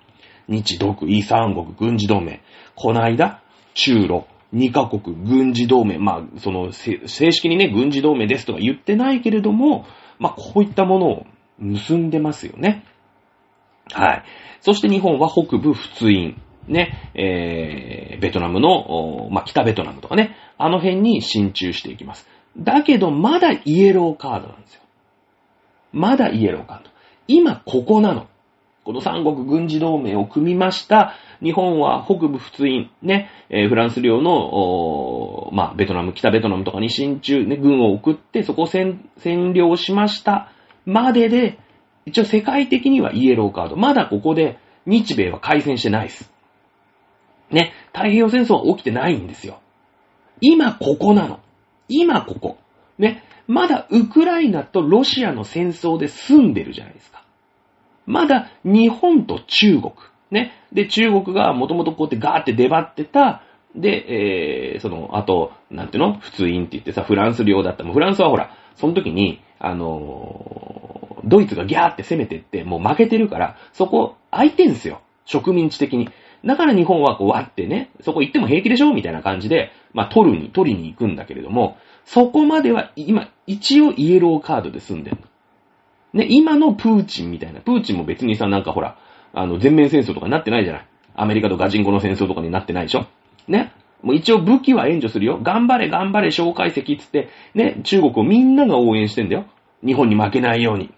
[0.49, 2.41] 日独伊三国軍事同盟。
[2.77, 3.43] この間、
[3.75, 5.99] 中ロ2カ国軍事同盟。
[5.99, 7.01] まあ、その、正
[7.33, 9.87] 式にね、軍事同盟ですとか言ってないけれども、
[10.19, 11.27] まあ、こういったものを
[11.59, 12.85] 結んでますよね。
[13.93, 14.25] はい。
[14.61, 16.37] そして日本は北部仏印。
[16.67, 22.27] ね、えー、ベトナムの、まあ、北ベトナムとかね、あの辺に進駐していきます。
[22.57, 24.81] だけど、まだイエローカードなんですよ。
[25.93, 26.91] まだイエローカード。
[27.29, 28.27] 今、ここなの。
[28.85, 31.15] この三国軍事同盟を組みました。
[31.43, 40.51] 日本は北部仏印、ね、えーフランス領の、まあ、ベトナム、北ベトナムとかに進駐、ね、軍を送って、そこを占領しました。
[40.87, 41.59] までで、
[42.07, 43.77] 一応世界的にはイエローカード。
[43.77, 46.33] まだここで日米は開戦してないです。
[47.51, 49.61] ね、太平洋戦争は起きてないんですよ。
[50.41, 51.41] 今ここなの。
[51.89, 52.59] 今ここ。
[52.99, 57.25] ね、まだウクライナとロシアの戦争で住んでるじゃないですか。
[58.07, 59.93] まだ日本と中国。
[60.31, 60.53] ね。
[60.73, 63.43] で、中国がもともとこうやってガーって出張ってた。
[63.75, 66.19] で、えー、その、あと、なんていうの？
[66.19, 67.85] 普通院って言ってさ、フランス領だった。
[67.85, 75.01] もうフランスはほら、その時に、あのードイツがギャーって攻めてって、もう負けてるから、そこ空いてんすよ。
[75.25, 76.09] 植民地的に。
[76.45, 86.21] だから日本はこう、わってね、そこ行っても平気でしょみたいな感じで、まあ、取るに、取りに行くんだけれども、そこまでは今、一応イエローカードで済んでるの。
[86.21, 87.61] ね、今のプーチンみたいな。
[87.61, 88.99] プーチンも別にさ、なんかほら、
[89.33, 90.87] あの、全面戦争とかになってないじゃない。
[91.17, 93.07] アメリカとガチンコの戦争とかになってないでしょ
[93.49, 93.73] ね。
[94.05, 95.41] もう一応武器は援助するよ。
[95.43, 99.47] 頑張れ頑張れ小解析っつって、ね、中国をみんなが応援してんだよ。
[99.85, 100.93] 日本に負けないように。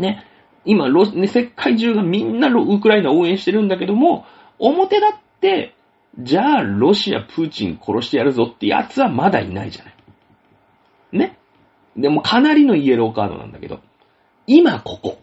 [0.00, 0.26] ね。
[0.64, 4.26] 今ロ、ね、世界中がみんなウクライナを応援してるんだけども、
[4.58, 5.74] 表だって、
[6.18, 9.94] じゃあロシア、プーチン殺してやるぞってやつはまだいないじゃない。
[11.12, 11.38] ね。
[11.96, 13.80] でもかなりのイエローカードなんだけど、
[14.48, 15.18] 今ここ。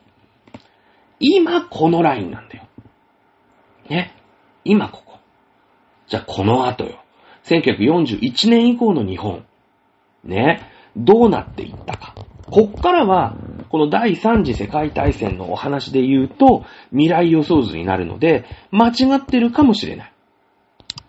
[1.19, 2.63] 今このラインなんだよ。
[3.89, 4.15] ね。
[4.63, 5.08] 今ここ。
[6.09, 6.99] じゃあこの後よ。
[7.43, 9.45] 1941年以降の日本。
[10.23, 10.61] ね。
[10.97, 12.15] どうなっていったか。
[12.49, 13.37] こっからは、
[13.69, 20.13] この第三次世界大戦のお話で言うと、未来予想図になるので、間違ってるかもしれない。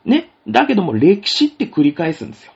[0.04, 0.30] ね。
[0.46, 2.52] だけども歴史って繰り返すんですよ。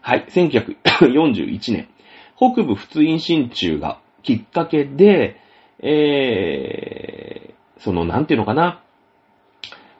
[0.00, 0.26] はい。
[0.30, 1.88] 1941年。
[2.36, 5.40] 北部仏印進駐がきっかけで、
[5.80, 8.82] えー、その、なんていうのかな。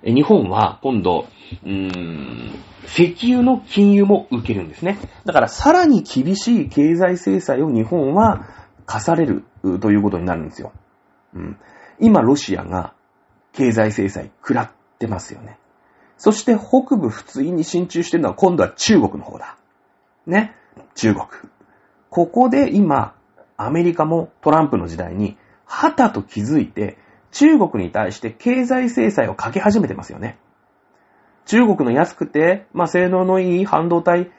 [0.05, 1.27] 日本は今度、
[1.65, 2.55] うーん、
[2.87, 4.99] 石油の禁輸も受けるんですね。
[5.25, 8.47] だからさらに厳しい経済制裁を日本は
[8.85, 9.45] 課される
[9.81, 10.73] ということになるんですよ。
[11.35, 11.59] うん。
[12.01, 12.93] 今ロシアが
[13.53, 15.59] 経済制裁食らってますよね。
[16.19, 19.57] そして北部仏印に進駐してるのは今度は中国の方だ。
[20.27, 20.55] ね。
[20.95, 21.27] 中国。
[22.11, 23.15] ここで今、
[23.57, 26.99] アメリカもトランプの時代に、はたと気づいて、
[27.37, 30.39] 中国に対して経済制裁をかけ始めてますよね。
[31.45, 34.31] 中国の安くて、まあ、性能のいい半導体、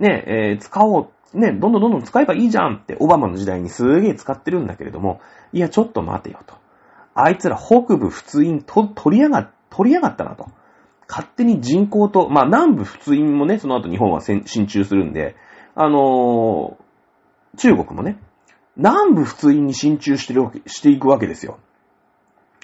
[0.00, 5.20] ね、えー使おう、ね、どんどんどんどん使えばいいじゃんって、オバマの時代にすげえ使ってるんだけれども、
[5.52, 6.56] いや、ちょっと待てよと。
[7.14, 10.48] あいつら北部仏印と取りやが、取りやがったなと。
[11.08, 15.36] 勝手に人口と、まあ南部仏印もね、その後日本は進駐するんで、
[15.76, 18.18] あのー中国もね、
[18.76, 21.58] 南部仏印に進駐してるわけ、していくわけですよ。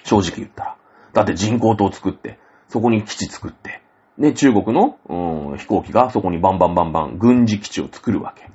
[0.06, 0.76] 正直言ったら。
[1.12, 2.38] だって人工島作って、
[2.68, 3.82] そこに基地作って、
[4.18, 8.50] ね、中国の、うん飛行機がそこにバンバンバンバン軍事基地を作るわけ。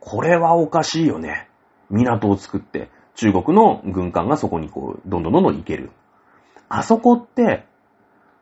[0.00, 1.48] これはおかしいよね。
[1.90, 5.90] 港を作って、中国の軍艦がそこにこう、どんどんどんどん行ける。
[6.68, 7.66] あそこって、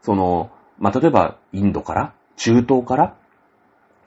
[0.02, 3.16] その、まあ、例えば、インドから、中東から、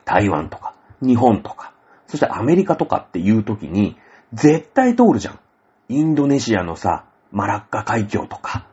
[0.04, 1.74] 台湾とか、日本とか、
[2.06, 3.96] そしてアメリカとかっていう時に、
[4.32, 5.40] 絶対通るじゃん。
[5.88, 8.66] インドネシアのさ、マラッカ海峡とか、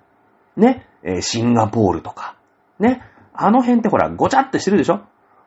[0.55, 2.35] ね、えシンガポールとか、
[2.77, 3.01] ね、
[3.33, 5.01] あの辺ってほら、ごちゃってしてるでしょ？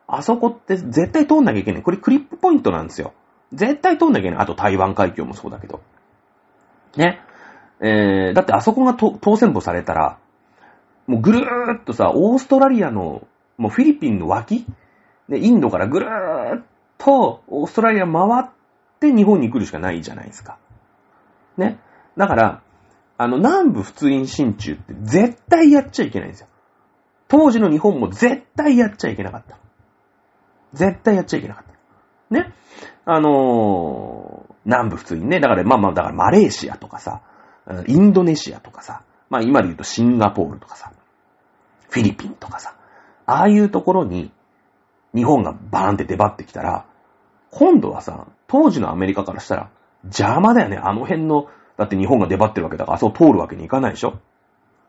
[0.08, 1.82] あそこって絶対通んなきゃいけない。
[1.82, 3.12] これクリップポイントなんですよ。
[3.52, 4.40] 絶対通んなきゃいけない。
[4.40, 5.80] あと台湾海峡もそうだけど。
[6.96, 7.20] ね。
[7.80, 10.18] えー、だってあそこが当選簿されたら、
[11.06, 13.26] もうぐるーっとさ、オーストラリアの、
[13.58, 14.66] もうフィリピンの脇
[15.28, 16.64] で、インドからぐるーっ
[16.98, 18.50] とオーストラリア回っ
[19.00, 20.58] て日本に来るしかないじゃないですか。
[21.56, 21.78] ね。
[22.16, 22.62] だから、
[23.18, 26.48] あの、南部仏印進駐って絶対やっちゃいけないんですよ。
[27.28, 29.58] 当時の日本も絶対やっちゃいけなかった。
[30.72, 31.64] 絶対やっちゃいけなかっ
[32.30, 32.34] た。
[32.34, 32.52] ね。
[33.04, 35.40] あのー南部仏印ね。
[35.40, 37.22] だから、まあまあ、だからマレーシアとかさ、
[37.86, 40.92] インドネシアとかさ、まあ今で言うとシンガポールとかさ、
[41.90, 42.74] フィリピンとかさ、
[43.26, 44.32] ああいうところに
[45.14, 46.86] 日本がバーンって出張ってきたら、
[47.50, 49.70] 今度はさ、当時のアメリカからしたら
[50.04, 50.76] 邪魔だよね。
[50.76, 51.48] あの辺の、
[51.82, 54.20] だって日本が出張ってるわけだから、あそこ通るわけにいかないでしょ？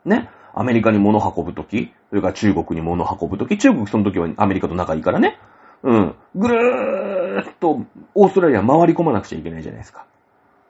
[0.06, 0.30] ね？
[0.54, 5.40] アメリカに物運ぶとき、それから中国に物運ぶとき、中国その時はアメリカと仲いいからね。
[5.82, 6.16] うん。
[6.36, 7.82] ぐるーっと
[8.14, 10.06] オーストラリア回り込まなくちゃいけないじゃないですか。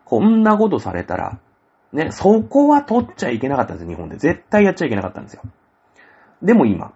[0.05, 1.39] こんなことされたら、
[1.91, 4.15] ね、そこは取っちゃいけなかったんです、日本で。
[4.15, 5.43] 絶対やっちゃいけなかったんですよ。
[6.41, 6.93] でも今、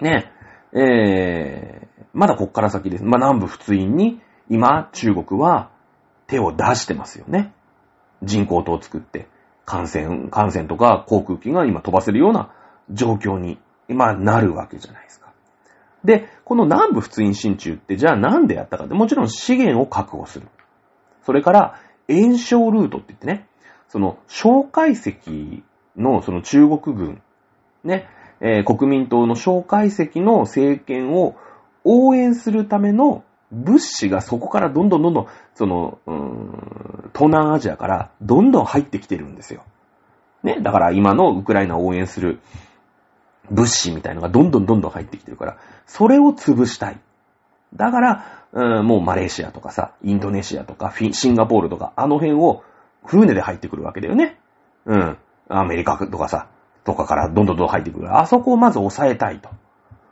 [0.00, 0.32] ね、
[0.72, 3.04] えー、まだこっから先です。
[3.04, 5.70] まあ、南部仏印に、今、中国は
[6.26, 7.54] 手を出してますよね。
[8.22, 9.28] 人工島を作って、
[9.64, 12.50] 艦船、艦船とか航空機が今飛ばせるような
[12.90, 13.58] 状況に、
[13.88, 15.32] 今なるわけじゃないですか。
[16.04, 20.48] で、この南部仏印進駐って、じゃあなんでやったかって、もちろん資源を確保する。
[21.24, 23.46] それから、炎症ルートって言ってね、
[23.88, 25.62] その、蒋介石
[25.96, 27.22] のその中国軍、
[27.84, 28.08] ね、
[28.40, 31.36] えー国民党の蒋介石の政権を
[31.84, 35.26] 応援するための物資がそこからどんどんどんどん、
[35.60, 39.62] その、うん東南アジアからどんどん入ってきてるんですよ。
[40.42, 42.40] ね、だから今のウクライナを応援する
[43.50, 47.00] 物資みたいのがどんどんどんどん入ってきてるから、それを潰したい。
[47.76, 52.62] だから、うんもうマレーシアとかさ、インドネシアとか、シンガポールとか、あの辺を
[53.04, 54.38] 船で入ってくるわけだよね。
[54.86, 55.18] うん。
[55.50, 56.46] アメリカとかさ、
[56.84, 58.16] とかからどんどんどん入ってくる。
[58.18, 59.50] あそこをまず抑えたいと。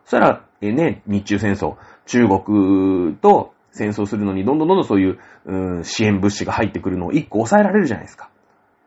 [0.04, 8.30] そしたら、えね、日中戦争、中国と戦争するのにどんどんどんどんそういう、うん、支援物資が入ってくるのを一個抑えられるじゃないですか。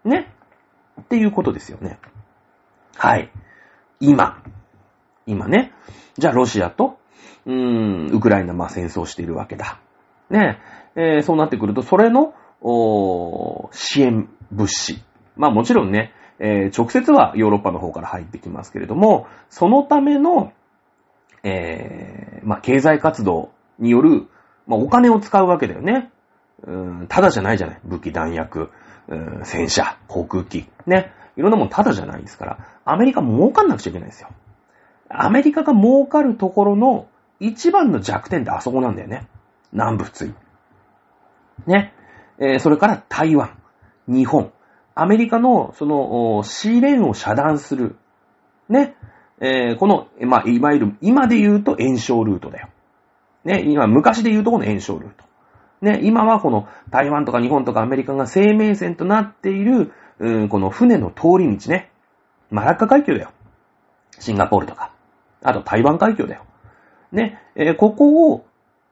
[0.04, 0.34] ね。
[1.02, 2.00] っていうことですよね。
[2.96, 3.32] はい。
[4.00, 4.44] 今。
[5.26, 5.72] 今ね。
[6.18, 7.00] じゃあロシアと、
[7.46, 9.80] うーん、ウクライナ、まあ戦争しているわけだ。
[10.30, 10.60] ね。
[10.96, 15.02] えーそうなってくると、それの、おー支援物資。
[15.36, 20.52] まあもちろんね、えー直接はヨーロッパの方から入ってきますけれども、そのための、
[21.44, 24.28] えーまあ経済活動による、
[24.68, 26.12] まあお金を使うわけだよね。
[26.64, 27.80] うん、ただじゃないじゃない。
[27.84, 28.70] 武器、弾薬、
[29.08, 30.68] うん戦車、航空機。
[30.86, 31.12] ね。
[31.36, 34.30] いろんなもんただじゃないですから、アメリカ儲かんなくちゃいけないんですよ。
[35.10, 37.08] アメリカが儲かるところの
[37.40, 39.28] 一番の弱点ってあそこなんだよね。
[39.74, 40.34] 南部つい。
[41.66, 41.94] ね。
[42.38, 43.58] えーそれから台湾、
[44.08, 44.52] 日本、
[44.96, 47.96] アメリカのそのおシーレンを遮断する。
[48.70, 48.96] ね。
[49.40, 52.70] えーこの、まあ、いわゆる、今で言うと炎症ルートだよ。
[53.44, 53.64] ね。
[53.66, 55.26] 今、昔で言うとこの炎症ルート。
[55.82, 56.00] ね。
[56.04, 61.92] 今はこの台湾とか日本とかアメリカが生命線となっている、うん、この船の通り道ね。
[62.50, 63.32] マラッカ海峡だよ。
[64.20, 64.94] シンガポールとか、
[65.42, 66.46] あと台湾海峡だよ。
[67.12, 68.46] ね、えーここを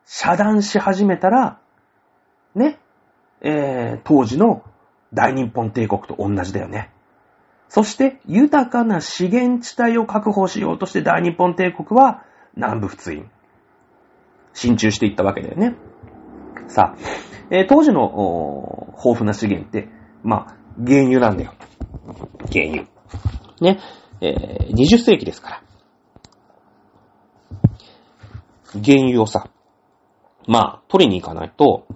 [0.06, 1.60] 遮断し始めたら、
[2.56, 2.80] ね、
[3.42, 4.64] えー当時の
[5.14, 6.90] 大日本帝国と同じだよね。
[7.68, 12.24] そして、豊かな資源地帯を確保しようとして大日本帝国は
[12.56, 13.30] 南部仏印。
[14.60, 15.76] 進駐していったわけだよね。
[16.68, 16.98] さあ、
[17.50, 19.88] えー当時の豊富な資源って、
[20.22, 20.56] まあ、
[20.86, 21.54] 原油なんだよ。
[22.52, 22.84] 原油。
[23.62, 23.80] ね、
[24.20, 25.64] えー20世紀ですから。
[28.84, 29.50] 原油をさ、
[30.46, 31.88] まあ、取りに行かないと、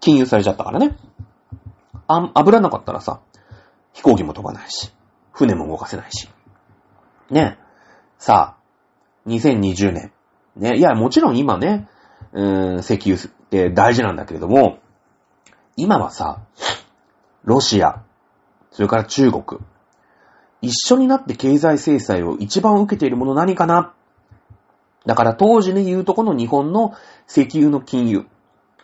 [0.00, 0.94] 禁輸されちゃったからね。
[2.06, 3.22] あん、油なかったらさ、
[3.94, 4.92] 飛行機も飛ばないし、
[5.32, 6.28] 船も動かせないし。
[7.30, 7.58] ね。
[8.18, 10.12] さあ、2020年。
[10.58, 10.76] ね。
[10.76, 11.88] いや、もちろん今ね、
[12.32, 14.78] うーん、石油って大事なんだけれども、
[15.76, 16.40] 今はさ、
[17.44, 18.02] ロシア、
[18.70, 19.60] それから中国、
[20.60, 23.94] 一緒になって経済制裁を一番受けているもの何かな？
[25.06, 26.94] だから当時で言うとこの日本の
[27.28, 28.26] 石油の禁輸。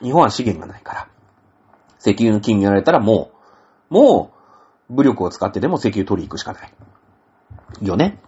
[0.00, 1.08] 日本は資源がないから。
[2.00, 3.30] 石油の禁輸やられたらも
[3.90, 4.30] う、も
[4.88, 6.72] う、武力を使ってでも石油取り行くしかない。
[7.82, 8.20] よね？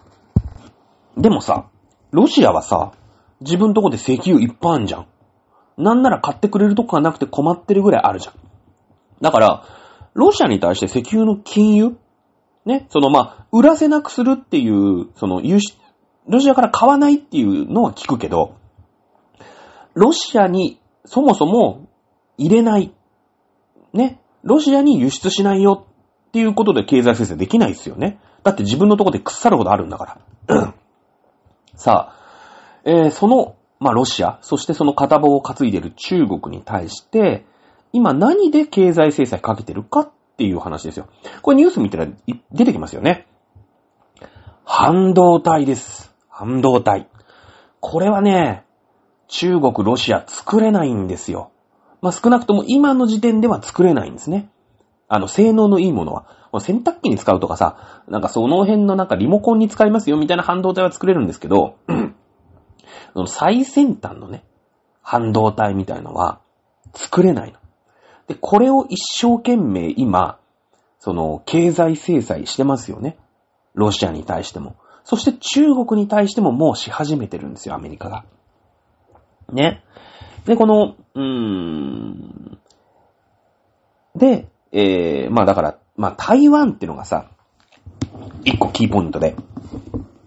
[1.16, 1.68] でもさ、
[2.10, 2.92] ロシアはさ、
[3.40, 5.06] 自分とこで石油いっぱいあんじゃん。
[5.76, 8.34] なんなら買ってくれるとこがなくて困ってるぐらいあるじゃん。
[9.20, 9.64] だから、
[10.14, 11.96] ロシアに対して石油の禁輸
[12.64, 15.76] ね、そのまあ、売らせなくするっていう、その輸出、
[16.28, 18.56] ロシアから買わないっていうのは聞くけど、
[19.94, 21.88] ロシアにそもそも
[22.36, 22.92] 入れない。
[23.92, 24.20] ね？
[24.42, 25.86] ロシアに輸出しないよ
[26.28, 28.18] っていうことで経済制裁できないですよね。
[28.42, 30.74] だって自分のとこで腐るほどあるんだから。
[31.74, 32.25] さあ、
[32.86, 37.44] えーその、まあ、ロシア、そしてその片棒を担いでる中国に対して、
[37.92, 41.08] 今何で経済制裁かけてるかっていう話ですよ。
[41.42, 42.06] これニュース見たら
[42.52, 43.26] 出てきますよね。
[44.64, 46.14] 半導体です。
[46.28, 47.08] 半導体。
[47.80, 48.64] これはね、
[49.28, 51.50] 中国、ロシア作れないんですよ。
[52.00, 54.48] まあ、少なくとも今の時点では作れないんですね。
[55.08, 56.26] あの、性能のいいものは。
[56.60, 61.76] 洗濯機に使うとかさ、なんかその辺のなんかリモコンに使いますよみたいな半導体は作れるんですけど、
[63.24, 64.44] 最先端のね、
[65.00, 66.40] 半導体みたいのは
[66.92, 67.58] 作れないの。
[68.26, 70.38] で、これを一生懸命今、
[70.98, 73.16] その経済制裁してますよね。
[73.74, 74.76] ロシアに対しても。
[75.04, 78.24] そして中国に対してももうし始めてるんですよ、アメリカが。
[79.52, 79.84] ね。
[80.44, 82.58] で、この、うーん。
[84.16, 87.30] で、えー、まあだから、まあ台湾ってのがさ、
[88.44, 89.36] 一個キーポイントで、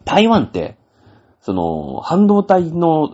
[0.06, 0.79] 台湾って、
[1.50, 3.10] その、半導体の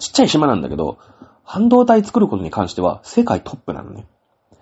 [0.00, 0.98] ちっちゃい島なんだけど、
[1.44, 4.04] 半導体作ることに関しては世界トップなのね。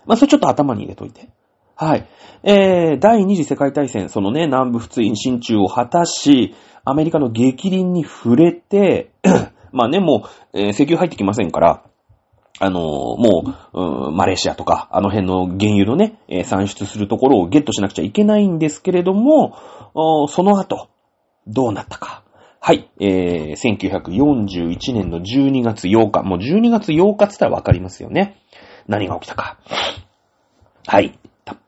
[0.05, 1.31] まあそれちょっと頭に入れといて。
[1.77, 2.07] はい。
[2.43, 6.55] えー、第二次世界大戦、そのね、南部仏印進駐を果たし、
[6.85, 9.12] アメリカの激鱗に触れて、
[9.73, 11.85] まあね、もう、えー石油入ってきませんから、
[12.59, 19.57] あのーもう、うんマレーシアとか、あの辺の原油のね、えー産出するところをゲットしなくちゃいけないんですけれども、
[20.29, 20.91] その後、
[21.47, 22.23] どうなったか。
[22.67, 28.43] はい、えー、1941年の12月8日、もう12月8日って言ったらわかりますよね。
[28.89, 29.61] 何が起きたか。
[30.85, 31.17] はい。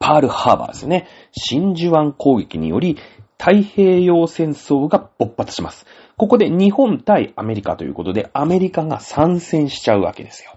[0.01, 1.07] パールハーバーですね。
[1.31, 2.97] 真珠湾攻撃により
[3.39, 5.87] 太平洋戦争が勃発します。
[6.17, 10.57] ここで日本対アメリカということで、アメリカが参戦しちゃうわけですよ。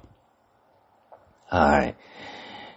[1.50, 1.96] はい。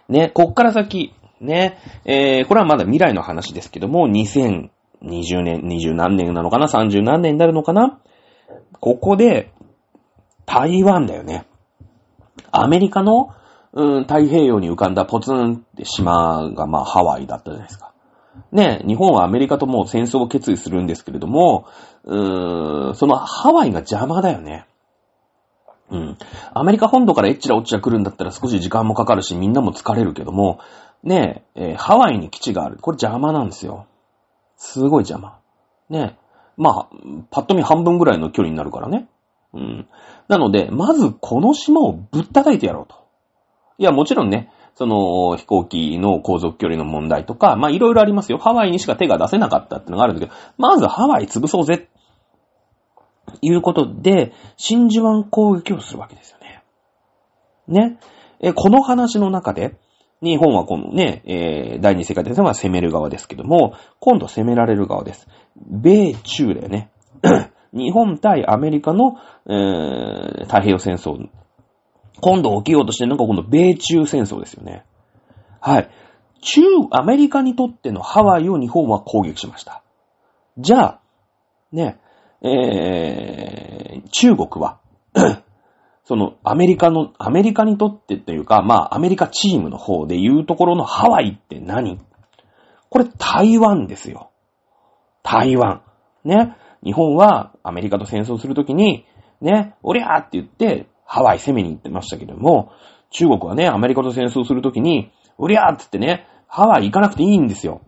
[0.07, 4.69] ね、こっから先、ね、えー、これはまだ未来の話ですけども、2000
[5.05, 7.99] 20年、20何年なのかな ?30 何年になるのかな？
[8.79, 9.51] ここで、
[10.45, 11.45] 台湾だよね。
[12.51, 13.29] アメリカの、
[13.73, 17.91] うん、太平洋に浮かんだポツンって島が、まあ、ハワイだったじゃないですか。
[18.51, 21.67] ね、日本はアメリカともう戦争を決意するんですけれども、
[22.03, 24.65] うーん、そのハワイが邪魔だよね。
[25.89, 26.17] うん。
[26.53, 30.59] アメリカ本土からエッチラオッチラ来るんだったら少し時間もかかるし、みんなも疲れるけども、
[31.03, 32.77] ねえ、えーハワイに基地がある。
[32.77, 33.87] これ邪魔なんですよ。
[34.65, 35.39] すごい邪魔。
[35.89, 36.17] ね。
[36.57, 36.95] まあ、
[37.31, 39.07] パッと見半分ぐらいの距離になるからね。
[39.53, 39.87] うん。
[40.27, 42.95] なので、まずこの島をぶったたいてやろうと。
[43.77, 48.37] いや、もちろんね、その飛行機の航続距離の問題とか、まあいろいろありますよ。
[48.37, 51.89] ハワイにしか手が出せなかったってのがあるんだけど、まずハワイ潰そうぜ。
[53.41, 56.63] いうことで、真珠湾攻撃をするわけですよね。
[57.67, 57.99] ね。
[58.39, 59.77] え、この話の中で、
[60.25, 65.27] 日本はこのね、えー第二次世界大戦は攻める側ですけども、今度攻められる側です。
[65.55, 66.89] 米中だよね。
[67.73, 69.17] 日本対アメリカの、
[69.47, 71.29] えー太平洋戦争。
[72.21, 74.85] 今度起きようとしてるのがこの米中戦争ですよね。
[75.59, 75.89] はい。
[76.41, 76.61] 中、
[76.91, 79.83] アメリカにとってのハワイを日本は攻撃しました。
[80.57, 81.01] じゃあ、
[81.71, 81.99] ね、
[82.41, 84.79] えー、中国は、
[86.05, 91.99] そのアメリカの、アメリカにとってというか、まあアメリカチームの方でいうところのハワイって何？
[92.89, 94.29] これ台湾ですよ。
[95.23, 95.81] 台湾。
[96.23, 96.55] ね。
[96.83, 99.05] 日本はアメリカと戦争するときに、
[99.41, 102.71] ね、おりゃーって言ってハワイ攻めに行ってましたけども、
[103.09, 107.81] 中国はね、アメリカと戦争するときに、おりゃーって言ってね、ハワイ行かなくていいんですよ。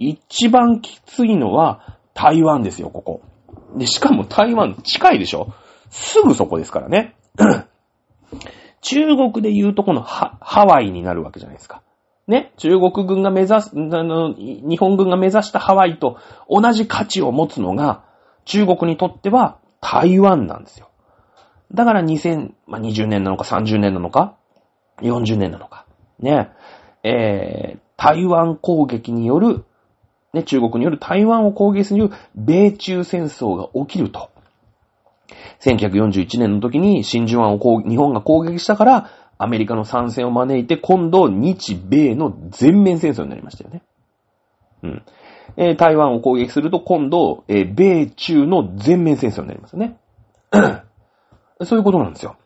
[0.00, 3.22] 一番きついのは台湾ですよ、ここ。
[3.76, 5.54] で、しかも台湾近いでしょ
[5.90, 7.14] すぐそこですからね。
[8.80, 11.82] 中国で言うとこのハハワイになるわけじゃないですか。
[12.26, 12.52] ね？
[12.56, 16.18] 中国軍が目指す、あの、日本軍が目指したハワイと
[16.48, 18.04] 同じ価値を持つのが、
[18.44, 20.88] 中国にとっては台湾なんですよ。
[21.72, 24.36] だから2020年なのか30年なのか、
[25.02, 25.84] 40年なのか。
[26.20, 26.50] ね？
[27.02, 29.64] えー、台湾攻撃による、
[30.32, 34.30] ね、中国による台湾を攻撃する米中戦争が起きると。
[35.60, 43.82] 1941年の時に真珠湾を日本が攻撃したから、アメリカの参戦を招いて、今度日米の全面戦争になりましたよね。
[44.82, 45.02] うん。
[45.56, 49.96] えー、台湾を攻撃すると、今度、えー、米中の全面戦争になりますよね。
[51.64, 52.36] そういうことなんですよ。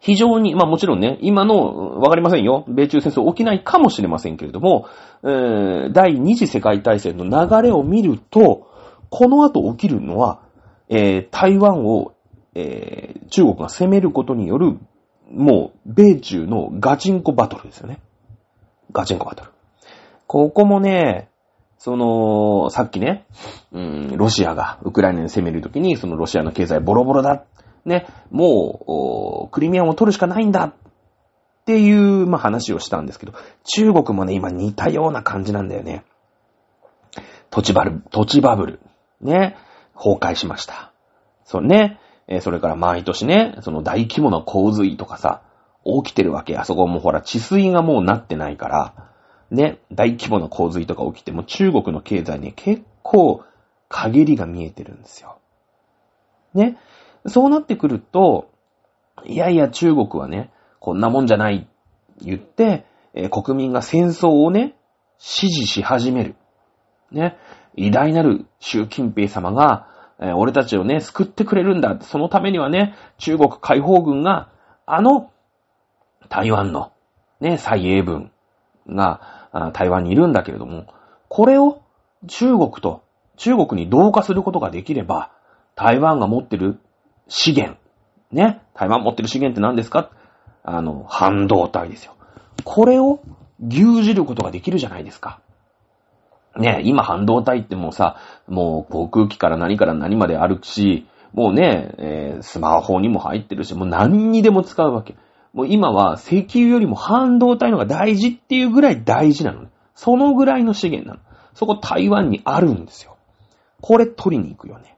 [0.00, 2.64] 非常に、まあもちろんね、今の、わかりませんよ。
[2.68, 4.86] 米中戦争起きないかもしれませんけれども、
[5.22, 8.68] えー、第二次世界大戦の流れを見ると、
[9.10, 10.41] この後起きるのは、
[10.94, 12.12] えー、台湾を、
[12.54, 14.78] えー、中国が攻めることによる、
[15.30, 17.98] もう、米中のガチンコバトルですよね。
[18.92, 19.50] ガチンコバトル。
[20.26, 21.30] ここもね、
[21.78, 23.24] その、さっきね、
[23.72, 27.44] うん、ロシアがウクライナに攻めるときに、そのロシアの経済ボロボロだ。
[27.86, 30.64] ね、もう、クリミアも取るしかないんだ。
[30.64, 30.74] っ
[31.64, 33.32] ていう、まあ、話をしたんですけど、
[33.64, 36.04] 中国もね、今似たような感じなんだよね。
[37.48, 38.80] 土地バル、土地バブル。
[39.22, 39.56] ね。
[40.02, 40.92] 崩壊しました。
[41.44, 42.00] そうね。
[42.26, 45.42] え、それから毎年ね、その大規模な洪水とかさ、
[45.84, 46.56] 起きてるわけ。
[46.56, 48.94] あそこもほら、治水がもうなってないから、
[49.50, 53.44] ね、大規模な洪水とか起きても中国の経済に結構
[53.88, 55.38] 陰りが見えてるんですよ。
[56.54, 56.78] ね。
[57.26, 58.50] そうなってくると、
[59.24, 60.50] いやいや中国はね、
[60.80, 61.68] こんなもんじゃない
[62.20, 64.74] 言って、え、国民が戦争をね、
[65.18, 66.34] 支持し始める。
[67.10, 67.36] ね。
[67.76, 69.86] 偉大なる習近平様が、
[70.22, 71.98] えー、俺たちをね、救ってくれるんだ。
[72.00, 74.48] そのためにはね、中国解放軍が、
[74.86, 75.30] あの、
[76.28, 76.92] 台湾の、
[77.40, 78.30] ね、蔡英文
[78.88, 80.86] が、台湾にいるんだけれども、
[81.28, 81.82] これを
[82.28, 83.02] 中国と、
[83.36, 85.32] 中国に同化することができれば、
[85.74, 86.78] 台湾が持ってる
[87.26, 87.76] 資源、
[88.30, 90.10] ね、台湾持ってる資源って何ですか？
[90.62, 92.14] あの、半導体ですよ。
[92.62, 93.20] これを
[93.60, 95.40] 牛耳ることができるじゃないですか。
[96.56, 105.16] ね、今半導体ってもうさ、もう航空機から何から何まであるし、もうね、えー、スマホにも入ってるし、もう何にでも使うわけ。
[105.54, 109.68] もう今は石油よりも半導体のが大事っていうぐらい大事なのね。
[109.94, 111.20] そのぐらいの資源なの。
[111.54, 113.16] そこ台湾にあるんですよ。
[113.80, 114.96] これ取りに行くよね。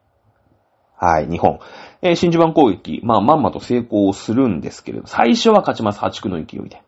[0.96, 1.58] はい、日本。
[2.02, 6.82] えー、真珠湾攻撃、まあまんまと成功するんですけれど、最初は勝ちます、破竹の勢いで。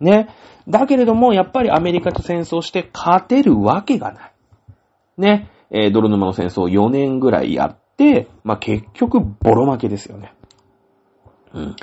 [0.00, 0.28] ね。
[0.68, 4.32] だけれども、やっぱりアメリカと戦争して勝てるわけがない。
[5.18, 5.48] ね。
[5.70, 10.34] えー、泥沼の戦争4年ぐらいやって、まあ、結局、ボロ負けですよね。
[11.54, 11.76] うん。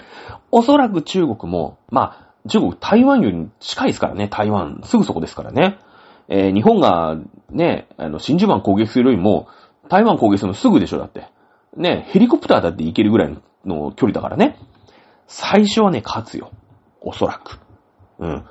[0.51, 5.79] おそらく中国も、まあ、中国、台湾より近いですからね、台湾、すぐそこですからね。
[6.27, 7.17] えー、日本が、
[7.49, 9.47] ね、あの、真珠湾攻撃するよりも、
[9.89, 11.27] 台湾攻撃するのすぐでしょ、だって。
[11.75, 14.57] ね、ヘリコプターだって行けるぐらいの距離だからね。
[15.27, 16.51] 最初はね、勝つよ。
[17.01, 17.59] おそらく。
[18.19, 18.45] うん。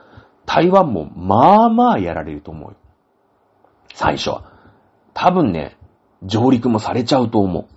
[0.46, 2.76] 台湾もまあまあやられると思うよ。
[3.94, 4.52] 最初は。
[5.14, 5.76] 多分ね、
[6.22, 7.68] 上陸もされちゃうと思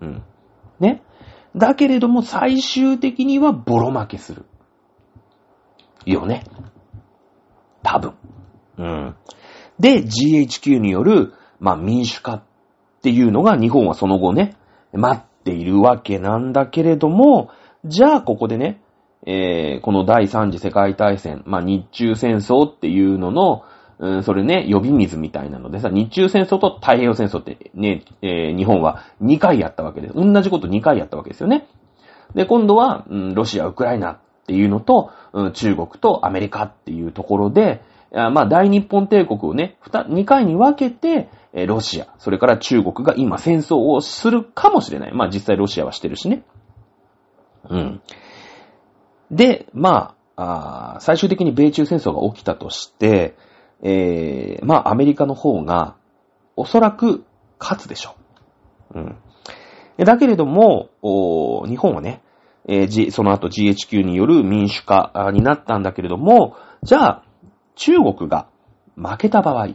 [0.00, 0.04] う。
[0.04, 0.22] うん。
[0.80, 1.02] ね。
[1.56, 4.44] だけれども最終的にはボロ負けする。
[6.04, 6.44] よね。
[7.82, 8.14] 多分。
[8.78, 9.16] うん。
[9.78, 12.42] で、GHQ による、まあ民主化っ
[13.02, 14.56] ていうのが日本はその後ね、
[14.92, 17.50] 待っているわけなんだけれども、
[17.84, 18.80] じゃあここでね、
[19.26, 23.64] えー、この第三次世界大戦、まあ、日中戦争っていうのの、
[23.98, 30.14] うん、それね、呼び水みたいなのでさ、日中戦争と太平洋戦争ってね、えー、日本は2回やったわけです。
[30.14, 31.66] 同じこと2回やったわけですよね。
[32.34, 37.82] で、今度は、うん、ロシア、ウクライナっていうのと、うん、中国とアメリカっていうところで、
[38.14, 45.12] まあ、大日本帝国をね、2回に分けて、えロシア、それから中国が今戦争をするかもしれない。
[45.12, 46.44] まあ、実際ロシアはしてるしね。
[47.68, 48.00] うん。
[49.30, 53.36] で、まあ、あ最終的に米中戦争が起きたとして、
[53.82, 55.96] えー、まあ、アメリカの方が、
[56.56, 57.24] おそらく
[57.58, 58.16] 勝つでしょ
[58.94, 59.00] う。
[59.00, 59.16] うん。
[59.98, 60.90] だけれども、
[61.68, 62.22] 日本はね、
[62.66, 67.24] えー、その後 GHQ による民主化になったんだけれども、じゃあ、
[67.76, 68.46] 中国が
[68.96, 69.74] 負けた場合、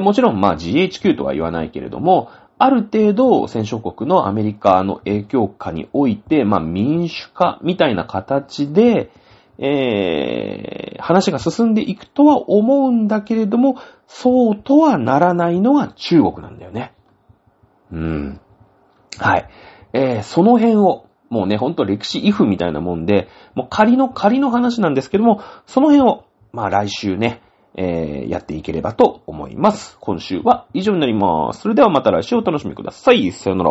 [0.00, 2.30] もちろんまあ GHQ とは言わないけれども、
[2.62, 9.10] ある程度戦勝国のアメリカの影響下において、まあ民主化みたいな形で、
[9.56, 16.92] えー、話が進んでいくとは思うんだけれども、そうとはならないのが中国なんだよね。
[17.90, 18.40] うん。
[19.16, 19.48] はい。
[19.94, 27.40] えー、その辺を、もうね、ほんと歴史イフみたいなもんで、もう仮の仮の話なんですけども、その辺を、まあ来週ね、
[27.76, 29.96] えー、やっていければと思います。
[30.00, 31.60] 今週は以上になります。
[31.60, 33.30] それではまた来週お楽しみください。
[33.32, 33.70] さよなら。